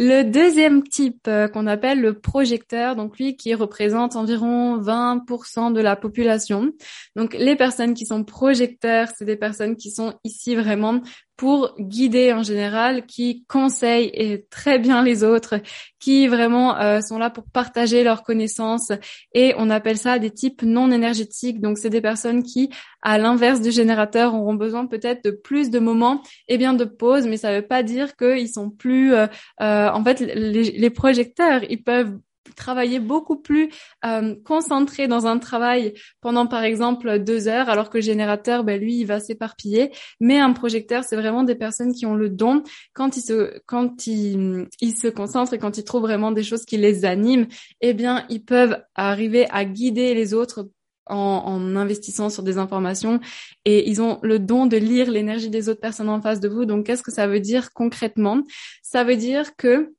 Le 0.00 0.22
deuxième 0.22 0.84
type 0.84 1.26
euh, 1.26 1.48
qu'on 1.48 1.66
appelle 1.66 2.00
le 2.00 2.20
projecteur, 2.20 2.94
donc 2.94 3.18
lui 3.18 3.36
qui 3.36 3.52
représente 3.54 4.14
environ 4.14 4.80
20% 4.80 5.72
de 5.72 5.80
la 5.80 5.96
population. 5.96 6.70
Donc 7.16 7.34
les 7.34 7.56
personnes 7.56 7.94
qui 7.94 8.06
sont 8.06 8.22
projecteurs, 8.22 9.08
c'est 9.18 9.24
des 9.24 9.36
personnes 9.36 9.74
qui 9.74 9.90
sont 9.90 10.14
ici 10.22 10.54
vraiment 10.54 11.00
pour 11.38 11.74
guider 11.78 12.32
en 12.32 12.42
général, 12.42 13.06
qui 13.06 13.44
conseillent 13.48 14.10
et 14.12 14.44
très 14.50 14.78
bien 14.80 15.02
les 15.04 15.22
autres, 15.22 15.60
qui 16.00 16.26
vraiment 16.26 16.76
euh, 16.78 17.00
sont 17.00 17.16
là 17.16 17.30
pour 17.30 17.44
partager 17.44 18.02
leurs 18.02 18.24
connaissances. 18.24 18.90
Et 19.34 19.54
on 19.56 19.70
appelle 19.70 19.98
ça 19.98 20.18
des 20.18 20.32
types 20.32 20.62
non 20.62 20.90
énergétiques. 20.90 21.60
Donc 21.60 21.78
c'est 21.78 21.90
des 21.90 22.00
personnes 22.00 22.42
qui, 22.42 22.70
à 23.02 23.18
l'inverse 23.18 23.60
du 23.60 23.70
générateur, 23.70 24.34
auront 24.34 24.54
besoin 24.54 24.86
peut-être 24.86 25.24
de 25.24 25.30
plus 25.30 25.70
de 25.70 25.78
moments 25.78 26.22
eh 26.46 26.58
bien 26.58 26.74
de 26.74 26.84
pause, 26.84 27.26
mais 27.26 27.36
ça 27.36 27.50
ne 27.50 27.56
veut 27.56 27.66
pas 27.66 27.82
dire 27.82 28.16
qu'ils 28.16 28.48
sont 28.48 28.70
plus. 28.70 29.14
Euh, 29.14 29.26
euh, 29.60 29.90
en 29.90 30.04
fait, 30.04 30.20
les, 30.20 30.90
projecteurs, 30.90 31.62
ils 31.68 31.82
peuvent 31.82 32.18
travailler 32.56 32.98
beaucoup 32.98 33.36
plus 33.36 33.70
euh, 34.04 34.34
dans 35.08 35.26
un 35.26 35.38
travail 35.38 35.94
pendant 36.20 36.46
par 36.46 36.64
exemple 36.64 37.18
deux 37.18 37.46
heures 37.46 37.68
alors 37.68 37.90
que 37.90 37.98
le 37.98 38.02
générateur 38.02 38.64
ben 38.64 38.80
lui 38.80 38.96
il 38.96 39.04
va 39.04 39.20
s'éparpiller 39.20 39.92
mais 40.18 40.38
un 40.38 40.54
projecteur 40.54 41.04
c'est 41.04 41.16
vraiment 41.16 41.42
des 41.42 41.54
personnes 41.54 41.92
qui 41.92 42.06
ont 42.06 42.14
le 42.14 42.30
don 42.30 42.62
quand 42.94 43.18
ils 43.18 43.20
se 43.20 43.60
quand 43.66 44.06
ils, 44.06 44.66
ils 44.80 44.96
se 44.96 45.08
concentrent 45.08 45.52
et 45.52 45.58
quand 45.58 45.76
ils 45.76 45.84
trouvent 45.84 46.02
vraiment 46.02 46.32
des 46.32 46.42
choses 46.42 46.64
qui 46.64 46.78
les 46.78 47.04
animent 47.04 47.46
eh 47.82 47.92
bien 47.92 48.24
ils 48.30 48.44
peuvent 48.44 48.82
arriver 48.94 49.46
à 49.50 49.66
guider 49.66 50.14
les 50.14 50.32
autres 50.32 50.70
en, 51.08 51.76
investissant 51.76 52.30
sur 52.30 52.42
des 52.42 52.58
informations 52.58 53.20
et 53.64 53.88
ils 53.88 54.00
ont 54.00 54.18
le 54.22 54.38
don 54.38 54.66
de 54.66 54.76
lire 54.76 55.10
l'énergie 55.10 55.50
des 55.50 55.68
autres 55.68 55.80
personnes 55.80 56.08
en 56.08 56.20
face 56.20 56.40
de 56.40 56.48
vous. 56.48 56.64
Donc, 56.64 56.86
qu'est-ce 56.86 57.02
que 57.02 57.12
ça 57.12 57.26
veut 57.26 57.40
dire 57.40 57.72
concrètement? 57.72 58.42
Ça 58.82 59.04
veut 59.04 59.16
dire 59.16 59.56
que 59.56 59.92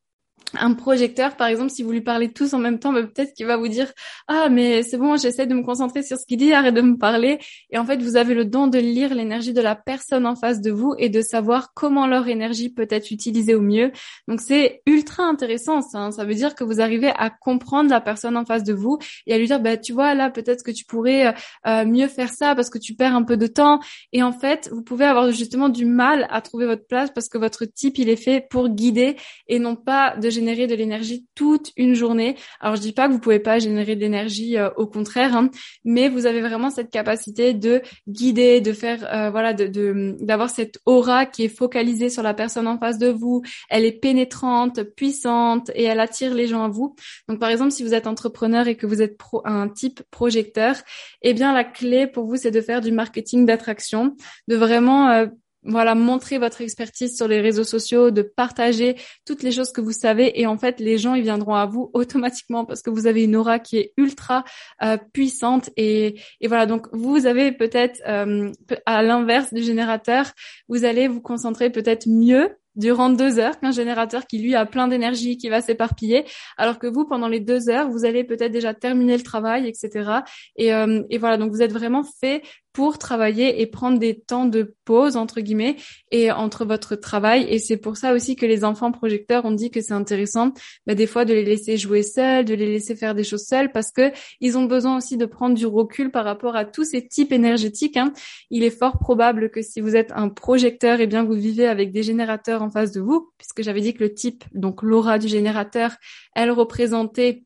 un 0.57 0.73
projecteur, 0.73 1.35
par 1.35 1.47
exemple, 1.47 1.69
si 1.69 1.83
vous 1.83 1.91
lui 1.91 2.01
parlez 2.01 2.31
tous 2.31 2.53
en 2.53 2.59
même 2.59 2.79
temps, 2.79 2.93
bah, 2.93 3.03
peut-être 3.03 3.33
qu'il 3.33 3.45
va 3.45 3.57
vous 3.57 3.67
dire 3.67 3.91
ah 4.27 4.49
mais 4.49 4.83
c'est 4.83 4.97
bon, 4.97 5.17
j'essaie 5.17 5.47
de 5.47 5.53
me 5.53 5.63
concentrer 5.63 6.03
sur 6.03 6.17
ce 6.17 6.25
qu'il 6.25 6.37
dit, 6.37 6.53
arrête 6.53 6.73
de 6.73 6.81
me 6.81 6.97
parler. 6.97 7.39
Et 7.71 7.77
en 7.77 7.85
fait, 7.85 8.01
vous 8.01 8.15
avez 8.17 8.33
le 8.33 8.45
don 8.45 8.67
de 8.67 8.79
lire 8.79 9.13
l'énergie 9.13 9.53
de 9.53 9.61
la 9.61 9.75
personne 9.75 10.25
en 10.25 10.35
face 10.35 10.61
de 10.61 10.71
vous 10.71 10.93
et 10.97 11.09
de 11.09 11.21
savoir 11.21 11.73
comment 11.73 12.07
leur 12.07 12.27
énergie 12.27 12.69
peut 12.69 12.87
être 12.89 13.11
utilisée 13.11 13.55
au 13.55 13.61
mieux. 13.61 13.91
Donc 14.27 14.41
c'est 14.41 14.81
ultra 14.85 15.23
intéressant. 15.23 15.81
Ça, 15.81 16.11
ça 16.11 16.25
veut 16.25 16.35
dire 16.35 16.55
que 16.55 16.63
vous 16.63 16.81
arrivez 16.81 17.11
à 17.15 17.29
comprendre 17.29 17.89
la 17.89 18.01
personne 18.01 18.37
en 18.37 18.45
face 18.45 18.63
de 18.63 18.73
vous 18.73 18.97
et 19.27 19.33
à 19.33 19.37
lui 19.37 19.47
dire 19.47 19.59
bah 19.59 19.77
tu 19.77 19.93
vois 19.93 20.13
là 20.13 20.29
peut-être 20.29 20.63
que 20.63 20.71
tu 20.71 20.85
pourrais 20.85 21.27
euh, 21.27 21.31
euh, 21.67 21.85
mieux 21.85 22.07
faire 22.07 22.29
ça 22.29 22.55
parce 22.55 22.69
que 22.69 22.77
tu 22.77 22.95
perds 22.95 23.15
un 23.15 23.23
peu 23.23 23.37
de 23.37 23.47
temps. 23.47 23.79
Et 24.13 24.23
en 24.23 24.31
fait, 24.31 24.69
vous 24.71 24.83
pouvez 24.83 25.05
avoir 25.05 25.31
justement 25.31 25.69
du 25.69 25.85
mal 25.85 26.27
à 26.29 26.41
trouver 26.41 26.65
votre 26.65 26.87
place 26.87 27.11
parce 27.11 27.29
que 27.29 27.37
votre 27.37 27.65
type 27.65 27.97
il 27.97 28.09
est 28.09 28.15
fait 28.15 28.45
pour 28.49 28.69
guider 28.69 29.15
et 29.47 29.59
non 29.59 29.75
pas 29.75 30.15
de 30.17 30.29
générer 30.39 30.67
de 30.67 30.75
l'énergie 30.75 31.27
toute 31.35 31.71
une 31.75 31.93
journée. 31.93 32.35
Alors 32.59 32.75
je 32.75 32.81
dis 32.81 32.93
pas 32.93 33.07
que 33.07 33.13
vous 33.13 33.19
pouvez 33.19 33.39
pas 33.39 33.59
générer 33.59 33.95
de 33.95 34.01
l'énergie, 34.01 34.57
euh, 34.57 34.69
au 34.77 34.87
contraire, 34.87 35.35
hein, 35.35 35.49
mais 35.83 36.09
vous 36.09 36.25
avez 36.25 36.41
vraiment 36.41 36.69
cette 36.69 36.89
capacité 36.89 37.53
de 37.53 37.81
guider, 38.07 38.61
de 38.61 38.73
faire, 38.73 38.99
euh, 39.13 39.29
voilà, 39.29 39.53
de 39.53 40.15
d'avoir 40.21 40.49
cette 40.49 40.79
aura 40.85 41.25
qui 41.25 41.43
est 41.43 41.55
focalisée 41.63 42.09
sur 42.09 42.23
la 42.23 42.33
personne 42.33 42.67
en 42.67 42.77
face 42.79 42.97
de 42.97 43.09
vous. 43.09 43.41
Elle 43.69 43.85
est 43.85 43.99
pénétrante, 43.99 44.83
puissante 44.83 45.71
et 45.75 45.83
elle 45.83 45.99
attire 45.99 46.33
les 46.33 46.47
gens 46.47 46.63
à 46.63 46.69
vous. 46.69 46.95
Donc 47.27 47.39
par 47.39 47.49
exemple, 47.49 47.71
si 47.71 47.83
vous 47.83 47.93
êtes 47.93 48.07
entrepreneur 48.07 48.67
et 48.67 48.75
que 48.75 48.87
vous 48.87 49.01
êtes 49.01 49.17
pro, 49.17 49.41
un 49.45 49.67
type 49.67 50.01
projecteur, 50.11 50.75
eh 51.21 51.33
bien 51.33 51.53
la 51.53 51.63
clé 51.63 52.07
pour 52.07 52.25
vous 52.25 52.37
c'est 52.37 52.51
de 52.51 52.61
faire 52.61 52.81
du 52.81 52.91
marketing 52.91 53.45
d'attraction, 53.45 54.15
de 54.47 54.55
vraiment 54.55 55.09
euh, 55.09 55.27
voilà, 55.69 55.95
montrer 55.95 56.37
votre 56.37 56.61
expertise 56.61 57.15
sur 57.15 57.27
les 57.27 57.39
réseaux 57.41 57.63
sociaux, 57.63 58.11
de 58.11 58.21
partager 58.21 58.95
toutes 59.25 59.43
les 59.43 59.51
choses 59.51 59.71
que 59.71 59.81
vous 59.81 59.91
savez. 59.91 60.39
Et 60.39 60.47
en 60.47 60.57
fait 60.57 60.79
les 60.79 60.97
gens 60.97 61.13
ils 61.13 61.23
viendront 61.23 61.55
à 61.55 61.65
vous 61.65 61.89
automatiquement 61.93 62.65
parce 62.65 62.81
que 62.81 62.89
vous 62.89 63.07
avez 63.07 63.23
une 63.23 63.35
aura 63.35 63.59
qui 63.59 63.77
est 63.77 63.93
ultra 63.97 64.43
euh, 64.83 64.97
puissante. 65.13 65.69
Et, 65.77 66.19
et 66.41 66.47
voilà 66.47 66.65
donc 66.65 66.87
vous 66.91 67.25
avez 67.25 67.51
peut-être 67.51 68.01
euh, 68.07 68.51
à 68.85 69.03
l'inverse 69.03 69.53
du 69.53 69.63
générateur 69.63 70.31
vous 70.67 70.85
allez 70.85 71.07
vous 71.07 71.21
concentrer 71.21 71.69
peut-être 71.69 72.07
mieux 72.07 72.49
durant 72.75 73.09
deux 73.09 73.39
heures 73.39 73.59
qu'un 73.59 73.71
générateur 73.71 74.25
qui 74.25 74.39
lui 74.39 74.55
a 74.55 74.65
plein 74.65 74.87
d'énergie, 74.87 75.37
qui 75.37 75.49
va 75.49 75.61
s'éparpiller, 75.61 76.25
alors 76.57 76.79
que 76.79 76.87
vous, 76.87 77.05
pendant 77.05 77.27
les 77.27 77.39
deux 77.39 77.69
heures, 77.69 77.89
vous 77.89 78.05
allez 78.05 78.23
peut-être 78.23 78.51
déjà 78.51 78.73
terminer 78.73 79.17
le 79.17 79.23
travail, 79.23 79.67
etc. 79.67 80.21
Et, 80.55 80.73
euh, 80.73 81.01
et 81.09 81.17
voilà, 81.17 81.37
donc 81.37 81.51
vous 81.51 81.61
êtes 81.61 81.73
vraiment 81.73 82.03
fait 82.03 82.41
pour 82.79 82.97
travailler 82.97 83.61
et 83.61 83.65
prendre 83.65 83.99
des 83.99 84.17
temps 84.17 84.45
de 84.45 84.73
pause 84.85 85.17
entre 85.17 85.41
guillemets 85.41 85.75
et 86.11 86.31
entre 86.31 86.63
votre 86.63 86.95
travail 86.95 87.45
et 87.49 87.59
c'est 87.59 87.75
pour 87.75 87.97
ça 87.97 88.13
aussi 88.13 88.37
que 88.37 88.45
les 88.45 88.63
enfants 88.63 88.93
projecteurs 88.93 89.43
ont 89.43 89.51
dit 89.51 89.69
que 89.69 89.81
c'est 89.81 89.91
intéressant 89.91 90.53
bah, 90.87 90.95
des 90.95 91.05
fois 91.05 91.25
de 91.25 91.33
les 91.33 91.43
laisser 91.43 91.75
jouer 91.75 92.03
seuls, 92.03 92.45
de 92.45 92.53
les 92.53 92.67
laisser 92.67 92.95
faire 92.95 93.15
des 93.15 93.25
choses 93.25 93.43
seuls 93.43 93.73
parce 93.73 93.91
que 93.91 94.13
ils 94.39 94.57
ont 94.57 94.63
besoin 94.63 94.95
aussi 94.95 95.17
de 95.17 95.25
prendre 95.25 95.55
du 95.55 95.65
recul 95.65 96.09
par 96.09 96.23
rapport 96.23 96.55
à 96.55 96.63
tous 96.63 96.85
ces 96.85 97.05
types 97.05 97.33
énergétiques. 97.33 97.97
Hein. 97.97 98.13
Il 98.49 98.63
est 98.63 98.69
fort 98.69 98.97
probable 98.97 99.51
que 99.51 99.61
si 99.61 99.81
vous 99.81 99.97
êtes 99.97 100.13
un 100.15 100.29
projecteur, 100.29 101.01
et 101.01 101.03
eh 101.03 101.07
bien 101.07 101.25
vous 101.25 101.33
vivez 101.33 101.67
avec 101.67 101.91
des 101.91 102.01
générateurs 102.01 102.61
en 102.61 102.69
face 102.69 102.93
de 102.93 103.01
vous 103.01 103.29
puisque 103.37 103.61
j'avais 103.61 103.81
dit 103.81 103.93
que 103.93 104.05
le 104.05 104.13
type 104.13 104.45
donc 104.53 104.83
l'aura 104.83 105.19
du 105.19 105.27
générateur, 105.27 105.97
elle 106.33 106.51
représentait 106.51 107.43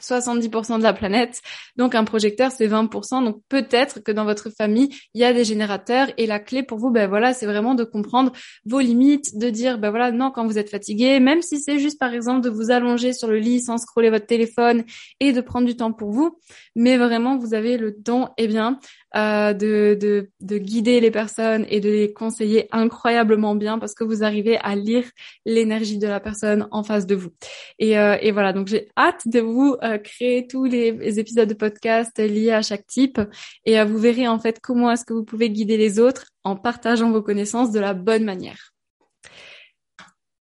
70% 0.00 0.78
de 0.78 0.82
la 0.82 0.92
planète. 0.92 1.40
Donc 1.76 1.94
un 1.94 2.04
projecteur, 2.04 2.50
c'est 2.52 2.68
20%. 2.68 3.24
Donc 3.24 3.42
peut-être 3.48 4.00
que 4.00 4.12
dans 4.12 4.24
votre 4.24 4.50
famille, 4.50 4.88
il 5.14 5.20
y 5.20 5.24
a 5.24 5.32
des 5.32 5.44
générateurs 5.44 6.08
et 6.16 6.26
la 6.26 6.38
clé 6.38 6.62
pour 6.62 6.78
vous, 6.78 6.90
ben 6.90 7.08
voilà, 7.08 7.32
c'est 7.34 7.46
vraiment 7.46 7.74
de 7.74 7.84
comprendre 7.84 8.32
vos 8.64 8.80
limites, 8.80 9.36
de 9.38 9.50
dire, 9.50 9.78
ben 9.78 9.90
voilà, 9.90 10.12
non, 10.12 10.30
quand 10.30 10.46
vous 10.46 10.58
êtes 10.58 10.70
fatigué, 10.70 11.20
même 11.20 11.42
si 11.42 11.60
c'est 11.60 11.78
juste 11.78 11.98
par 11.98 12.14
exemple 12.14 12.42
de 12.42 12.50
vous 12.50 12.70
allonger 12.70 13.12
sur 13.12 13.28
le 13.28 13.38
lit 13.38 13.60
sans 13.60 13.78
scroller 13.78 14.10
votre 14.10 14.26
téléphone 14.26 14.84
et 15.20 15.32
de 15.32 15.40
prendre 15.40 15.66
du 15.66 15.76
temps 15.76 15.92
pour 15.92 16.10
vous, 16.10 16.38
mais 16.74 16.96
vraiment 16.96 17.36
vous 17.36 17.54
avez 17.54 17.76
le 17.76 17.96
don, 17.98 18.28
eh 18.38 18.46
bien, 18.46 18.78
euh, 19.16 19.54
de, 19.54 19.96
de, 19.98 20.30
de 20.40 20.58
guider 20.58 21.00
les 21.00 21.10
personnes 21.10 21.64
et 21.70 21.80
de 21.80 21.88
les 21.88 22.12
conseiller 22.12 22.68
incroyablement 22.72 23.54
bien 23.54 23.78
parce 23.78 23.94
que 23.94 24.04
vous 24.04 24.22
arrivez 24.22 24.58
à 24.58 24.76
lire 24.76 25.04
l'énergie 25.46 25.96
de 25.96 26.06
la 26.06 26.20
personne 26.20 26.68
en 26.72 26.82
face 26.82 27.06
de 27.06 27.14
vous. 27.14 27.30
Et, 27.78 27.98
euh, 27.98 28.18
et 28.20 28.32
voilà, 28.32 28.52
donc 28.52 28.66
j'ai 28.66 28.90
hâte 28.98 29.26
de 29.26 29.40
vous 29.40 29.76
euh, 29.82 29.96
créer 29.96 30.46
tous 30.46 30.64
les, 30.64 31.18
épisodes 31.18 31.48
de 31.48 31.54
podcast 31.54 32.18
liés 32.18 32.52
à 32.52 32.60
chaque 32.60 32.86
type 32.86 33.18
et 33.64 33.82
vous 33.82 33.98
verrez 33.98 34.28
en 34.28 34.38
fait 34.38 34.60
comment 34.60 34.90
est-ce 34.90 35.06
que 35.06 35.14
vous 35.14 35.24
pouvez 35.24 35.48
guider 35.48 35.78
les 35.78 35.98
autres 35.98 36.26
en 36.44 36.54
partageant 36.54 37.10
vos 37.10 37.22
connaissances 37.22 37.72
de 37.72 37.80
la 37.80 37.94
bonne 37.94 38.24
manière. 38.24 38.72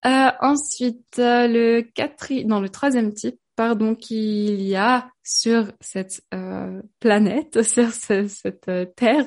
ensuite, 0.02 1.18
le 1.18 1.82
quatrième, 1.82 2.48
non, 2.48 2.60
le 2.60 2.68
troisième 2.68 3.12
type, 3.14 3.38
pardon 3.56 3.94
qu'il 3.94 4.62
y 4.62 4.76
a 4.76 5.10
sur 5.24 5.72
cette 5.80 6.20
euh, 6.32 6.80
planète, 7.00 7.62
sur 7.64 7.90
cette 7.90 8.68
euh, 8.68 8.84
terre, 8.84 9.24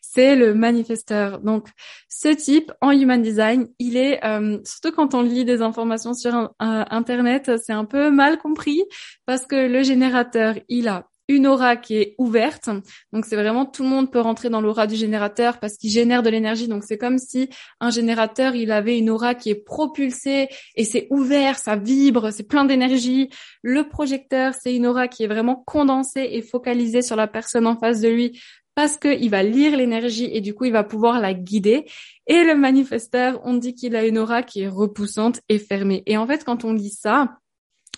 c'est 0.00 0.36
le 0.36 0.54
manifesteur. 0.54 1.40
Donc, 1.40 1.68
ce 2.08 2.28
type 2.28 2.72
en 2.80 2.92
human 2.92 3.20
design, 3.20 3.68
il 3.78 3.96
est 3.96 4.24
euh, 4.24 4.58
surtout 4.64 4.92
quand 4.92 5.14
on 5.14 5.22
lit 5.22 5.44
des 5.44 5.60
informations 5.60 6.14
sur 6.14 6.52
internet, 6.58 7.50
c'est 7.62 7.72
un 7.72 7.84
peu 7.84 8.10
mal 8.10 8.38
compris 8.38 8.82
parce 9.26 9.46
que 9.46 9.68
le 9.68 9.82
générateur, 9.82 10.54
il 10.68 10.88
a 10.88 11.08
une 11.28 11.46
aura 11.46 11.76
qui 11.76 11.96
est 11.96 12.14
ouverte. 12.18 12.68
Donc 13.12 13.24
c'est 13.24 13.36
vraiment 13.36 13.66
tout 13.66 13.82
le 13.82 13.88
monde 13.88 14.10
peut 14.10 14.20
rentrer 14.20 14.50
dans 14.50 14.60
l'aura 14.60 14.86
du 14.86 14.96
générateur 14.96 15.58
parce 15.58 15.76
qu'il 15.76 15.90
génère 15.90 16.22
de 16.22 16.30
l'énergie. 16.30 16.68
Donc 16.68 16.84
c'est 16.84 16.98
comme 16.98 17.18
si 17.18 17.48
un 17.80 17.90
générateur, 17.90 18.54
il 18.54 18.72
avait 18.72 18.98
une 18.98 19.10
aura 19.10 19.34
qui 19.34 19.50
est 19.50 19.64
propulsée 19.64 20.48
et 20.76 20.84
c'est 20.84 21.06
ouvert, 21.10 21.58
ça 21.58 21.76
vibre, 21.76 22.30
c'est 22.32 22.46
plein 22.46 22.64
d'énergie. 22.64 23.30
Le 23.62 23.88
projecteur, 23.88 24.54
c'est 24.60 24.74
une 24.74 24.86
aura 24.86 25.08
qui 25.08 25.24
est 25.24 25.28
vraiment 25.28 25.62
condensée 25.66 26.28
et 26.32 26.42
focalisée 26.42 27.02
sur 27.02 27.16
la 27.16 27.28
personne 27.28 27.66
en 27.66 27.76
face 27.76 28.00
de 28.00 28.08
lui 28.08 28.40
parce 28.74 28.96
qu'il 28.96 29.30
va 29.30 29.42
lire 29.42 29.76
l'énergie 29.76 30.30
et 30.32 30.40
du 30.40 30.54
coup 30.54 30.64
il 30.64 30.72
va 30.72 30.84
pouvoir 30.84 31.20
la 31.20 31.34
guider. 31.34 31.86
Et 32.26 32.44
le 32.44 32.54
manifesteur, 32.54 33.40
on 33.44 33.54
dit 33.54 33.74
qu'il 33.74 33.96
a 33.96 34.06
une 34.06 34.18
aura 34.18 34.42
qui 34.42 34.62
est 34.62 34.68
repoussante 34.68 35.40
et 35.48 35.58
fermée. 35.58 36.02
Et 36.06 36.16
en 36.16 36.26
fait, 36.26 36.44
quand 36.44 36.64
on 36.64 36.72
dit 36.72 36.90
ça, 36.90 37.36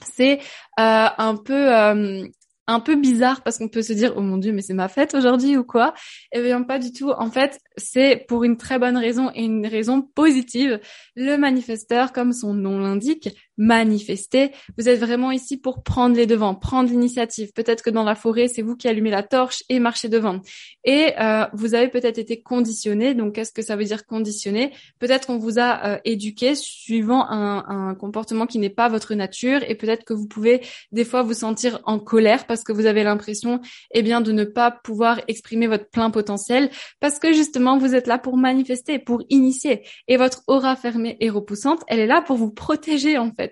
c'est 0.02 0.38
euh, 0.80 1.08
un 1.18 1.36
peu 1.36 1.74
euh, 1.74 2.26
un 2.66 2.80
peu 2.80 2.96
bizarre 2.96 3.42
parce 3.42 3.58
qu'on 3.58 3.68
peut 3.68 3.82
se 3.82 3.92
dire 3.92 4.14
oh 4.16 4.20
mon 4.20 4.38
dieu 4.38 4.52
mais 4.52 4.62
c'est 4.62 4.74
ma 4.74 4.88
fête 4.88 5.14
aujourd'hui 5.14 5.56
ou 5.56 5.64
quoi? 5.64 5.94
Eh 6.32 6.42
bien 6.42 6.62
pas 6.62 6.78
du 6.78 6.92
tout. 6.92 7.10
En 7.10 7.30
fait 7.30 7.60
c'est 7.76 8.24
pour 8.28 8.44
une 8.44 8.56
très 8.56 8.78
bonne 8.78 8.96
raison 8.96 9.30
et 9.34 9.44
une 9.44 9.66
raison 9.66 10.02
positive. 10.02 10.80
Le 11.16 11.36
manifesteur 11.36 12.12
comme 12.12 12.32
son 12.32 12.54
nom 12.54 12.78
l'indique 12.78 13.28
manifester. 13.56 14.50
Vous 14.78 14.88
êtes 14.88 15.00
vraiment 15.00 15.30
ici 15.30 15.56
pour 15.56 15.82
prendre 15.82 16.16
les 16.16 16.26
devants, 16.26 16.54
prendre 16.54 16.90
l'initiative. 16.90 17.52
Peut-être 17.52 17.82
que 17.82 17.90
dans 17.90 18.04
la 18.04 18.14
forêt, 18.14 18.48
c'est 18.48 18.62
vous 18.62 18.76
qui 18.76 18.88
allumez 18.88 19.10
la 19.10 19.22
torche 19.22 19.62
et 19.68 19.78
marchez 19.78 20.08
devant. 20.08 20.40
Et 20.84 21.12
euh, 21.20 21.46
vous 21.52 21.74
avez 21.74 21.88
peut-être 21.88 22.18
été 22.18 22.42
conditionné. 22.42 23.14
Donc, 23.14 23.34
qu'est-ce 23.34 23.52
que 23.52 23.62
ça 23.62 23.76
veut 23.76 23.84
dire 23.84 24.06
conditionné? 24.06 24.72
Peut-être 24.98 25.26
qu'on 25.26 25.38
vous 25.38 25.58
a 25.58 25.86
euh, 25.86 25.98
éduqué 26.04 26.54
suivant 26.54 27.26
un, 27.28 27.64
un 27.68 27.94
comportement 27.94 28.46
qui 28.46 28.58
n'est 28.58 28.70
pas 28.70 28.88
votre 28.88 29.14
nature. 29.14 29.60
Et 29.68 29.74
peut-être 29.74 30.04
que 30.04 30.14
vous 30.14 30.26
pouvez 30.26 30.60
des 30.92 31.04
fois 31.04 31.22
vous 31.22 31.34
sentir 31.34 31.80
en 31.84 31.98
colère 31.98 32.46
parce 32.46 32.64
que 32.64 32.72
vous 32.72 32.86
avez 32.86 33.04
l'impression, 33.04 33.60
eh 33.92 34.02
bien, 34.02 34.20
de 34.20 34.32
ne 34.32 34.44
pas 34.44 34.70
pouvoir 34.70 35.20
exprimer 35.28 35.66
votre 35.66 35.88
plein 35.90 36.10
potentiel 36.10 36.70
parce 37.00 37.18
que 37.18 37.32
justement, 37.32 37.78
vous 37.78 37.94
êtes 37.94 38.06
là 38.06 38.18
pour 38.18 38.36
manifester, 38.36 38.98
pour 38.98 39.22
initier. 39.28 39.82
Et 40.08 40.16
votre 40.16 40.42
aura 40.46 40.76
fermée 40.76 41.16
et 41.20 41.30
repoussante, 41.30 41.82
elle 41.88 42.00
est 42.00 42.06
là 42.06 42.22
pour 42.22 42.36
vous 42.36 42.50
protéger 42.50 43.18
en 43.18 43.30
fait. 43.32 43.43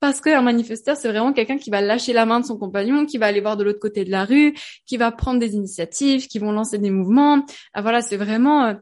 Parce 0.00 0.20
qu'un 0.20 0.42
manifesteur, 0.42 0.96
c'est 0.96 1.08
vraiment 1.08 1.32
quelqu'un 1.32 1.58
qui 1.58 1.70
va 1.70 1.80
lâcher 1.80 2.12
la 2.12 2.26
main 2.26 2.40
de 2.40 2.46
son 2.46 2.56
compagnon, 2.56 3.06
qui 3.06 3.18
va 3.18 3.26
aller 3.26 3.40
voir 3.40 3.56
de 3.56 3.64
l'autre 3.64 3.80
côté 3.80 4.04
de 4.04 4.10
la 4.10 4.24
rue, 4.24 4.54
qui 4.86 4.96
va 4.96 5.12
prendre 5.12 5.40
des 5.40 5.54
initiatives, 5.54 6.26
qui 6.26 6.38
vont 6.38 6.52
lancer 6.52 6.78
des 6.78 6.90
mouvements. 6.90 7.44
Ah, 7.74 7.82
voilà, 7.82 8.02
c'est 8.02 8.16
vraiment 8.16 8.64
euh, 8.64 8.74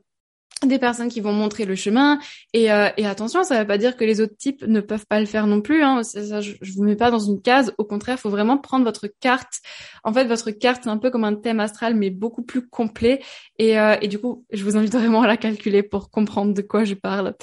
des 0.67 0.79
personnes 0.79 1.09
qui 1.09 1.21
vont 1.21 1.33
montrer 1.33 1.65
le 1.65 1.75
chemin. 1.75 2.19
Et, 2.53 2.71
euh, 2.73 2.88
attention 3.05 3.45
ça 3.45 3.55
ne 3.55 3.61
veut 3.61 3.67
pas 3.67 3.79
dire 3.79 3.97
que 3.97 4.05
les 4.05 4.21
autres 4.21 4.37
types 4.37 4.62
ne 4.67 4.81
peuvent 4.81 5.07
pas 5.07 5.21
le 5.21 5.27
faire 5.27 5.47
non 5.47 5.61
plus 5.61 5.83
hein. 5.83 6.03
je, 6.15 6.53
je 6.61 6.73
vous 6.75 6.85
mets 6.85 6.97
pas 6.97 7.11
dans 7.11 7.19
une 7.19 7.41
case. 7.41 7.73
Au 7.79 7.85
contraire 7.85 8.19
faut 8.19 8.31
vraiment 8.31 8.59
prendre 8.59 8.85
votre 8.85 9.07
carte. 9.21 9.61
En 10.05 10.12
fait 10.12 10.25
votre 10.25 10.50
carte 10.50 10.83
c'est 10.85 10.91
un 10.91 10.99
peu 10.99 11.11
comme 11.11 11.25
un 11.25 11.35
thème 11.35 11.61
astral 11.61 11.95
mais 11.95 12.11
beaucoup 12.11 12.43
plus 12.43 12.67
complet. 12.67 13.21
Et, 13.59 13.79
euh, 13.79 13.97
et 14.00 14.09
du 14.09 14.19
coup 14.19 14.45
je 14.50 14.65
vous 14.65 14.77
invite 14.77 14.93
vraiment 14.97 15.23
à 15.23 15.27
la 15.27 15.37
calculer 15.37 15.83
pour 15.83 16.11
comprendre 16.11 16.55
de 16.55 16.62
quoi 16.62 16.85
je 16.85 16.95
parle. 16.95 17.35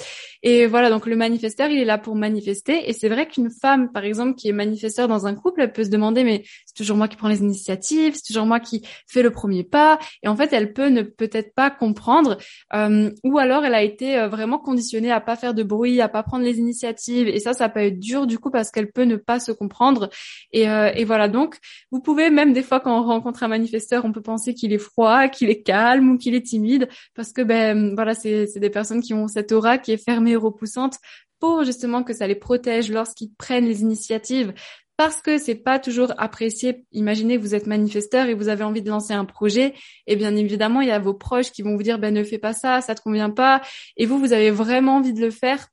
Et 0.42 0.66
voilà 0.66 0.90
donc 0.90 1.06
le 1.06 1.16
manifesteur 1.16 1.68
il 1.68 1.78
est 1.78 1.84
là 1.84 1.98
pour 1.98 2.16
manifester. 2.16 2.88
Et 2.88 2.92
c'est 2.92 3.08
vrai 3.08 3.26
qu'une 3.26 3.50
femme 3.50 3.90
par 3.92 4.04
exemple 4.04 4.34
qui 4.34 4.48
est 4.48 4.52
manifesteur 4.52 5.08
dans 5.08 5.26
un 5.26 5.34
couple 5.34 5.62
elle 5.62 5.72
peut 5.72 5.84
se 5.84 5.90
demander 5.90 6.24
mais 6.24 6.44
toujours 6.76 6.96
moi 6.96 7.08
qui 7.08 7.16
prends 7.16 7.28
les 7.28 7.40
initiatives 7.40 8.14
c'est 8.14 8.26
toujours 8.26 8.46
moi 8.46 8.60
qui 8.60 8.82
fais 9.06 9.22
le 9.22 9.30
premier 9.30 9.64
pas. 9.64 9.98
Et 10.22 10.28
en 10.28 10.36
fait 10.36 10.52
elle 10.52 10.72
peut 10.72 10.88
ne 10.88 11.02
peut-être 11.02 11.54
pas 11.54 11.70
comprendre 11.70 12.38
euh, 12.74 13.10
ou 13.24 13.38
alors 13.38 13.64
elle 13.64 13.74
a 13.74 13.82
été 13.82 14.18
euh, 14.18 14.28
vraiment 14.28 14.58
conditionnée 14.58 15.10
à 15.10 15.20
pas 15.20 15.36
faire 15.36 15.54
de 15.54 15.62
bruit, 15.62 16.00
à 16.00 16.08
pas 16.08 16.22
prendre 16.22 16.44
les 16.44 16.58
initiatives. 16.58 17.28
Et 17.28 17.40
ça 17.40 17.52
ça 17.52 17.68
peut 17.68 17.80
être 17.80 17.98
dur 17.98 18.26
du 18.26 18.38
coup 18.38 18.50
parce 18.50 18.70
qu'elle 18.70 18.90
peut 18.90 19.04
ne 19.04 19.16
pas 19.16 19.40
se 19.40 19.52
comprendre. 19.52 20.10
Et, 20.52 20.68
euh, 20.68 20.92
et 20.94 21.04
voilà. 21.04 21.28
Donc 21.28 21.56
vous 21.90 22.00
pouvez 22.00 22.30
même 22.30 22.52
des 22.52 22.62
fois 22.62 22.80
quand 22.80 22.98
on 22.98 23.02
rencontre 23.02 23.42
un 23.42 23.48
manifesteur 23.48 24.04
on 24.04 24.12
peut 24.12 24.22
penser 24.22 24.54
qu'il 24.54 24.72
est 24.72 24.78
froid, 24.78 25.28
qu'il 25.28 25.50
est 25.50 25.62
calme 25.62 26.10
ou 26.10 26.18
qu'il 26.18 26.34
est 26.34 26.46
timide. 26.46 26.88
Parce 27.14 27.32
que 27.32 27.42
ben 27.42 27.94
voilà 27.94 28.14
c'est 28.14 28.58
des 28.58 28.70
personnes 28.70 29.02
qui 29.02 29.14
ont 29.14 29.28
cette 29.28 29.52
aura 29.52 29.78
qui 29.78 29.92
est 29.92 30.04
fermée 30.04 30.32
et 30.32 30.36
repoussante 30.36 30.98
pour 31.38 31.64
justement 31.64 32.02
que 32.02 32.12
ça 32.12 32.26
les 32.26 32.34
protège 32.34 32.90
lorsqu'ils 32.90 33.32
prennent 33.34 33.66
les 33.66 33.82
initiatives 33.82 34.54
parce 34.96 35.20
que 35.20 35.38
c'est 35.38 35.54
pas 35.54 35.78
toujours 35.78 36.12
apprécié. 36.18 36.84
Imaginez, 36.92 37.36
vous 37.36 37.54
êtes 37.54 37.66
manifesteur 37.66 38.26
et 38.26 38.34
vous 38.34 38.48
avez 38.48 38.64
envie 38.64 38.82
de 38.82 38.90
lancer 38.90 39.12
un 39.12 39.24
projet, 39.24 39.74
et 40.06 40.16
bien 40.16 40.34
évidemment, 40.36 40.80
il 40.80 40.88
y 40.88 40.92
a 40.92 40.98
vos 40.98 41.14
proches 41.14 41.50
qui 41.50 41.62
vont 41.62 41.76
vous 41.76 41.82
dire, 41.82 41.98
ben 41.98 42.14
ne 42.14 42.24
fais 42.24 42.38
pas 42.38 42.52
ça, 42.52 42.80
ça 42.80 42.94
te 42.94 43.02
convient 43.02 43.30
pas, 43.30 43.62
et 43.96 44.06
vous, 44.06 44.18
vous 44.18 44.32
avez 44.32 44.50
vraiment 44.50 44.96
envie 44.96 45.12
de 45.12 45.20
le 45.20 45.30
faire. 45.30 45.68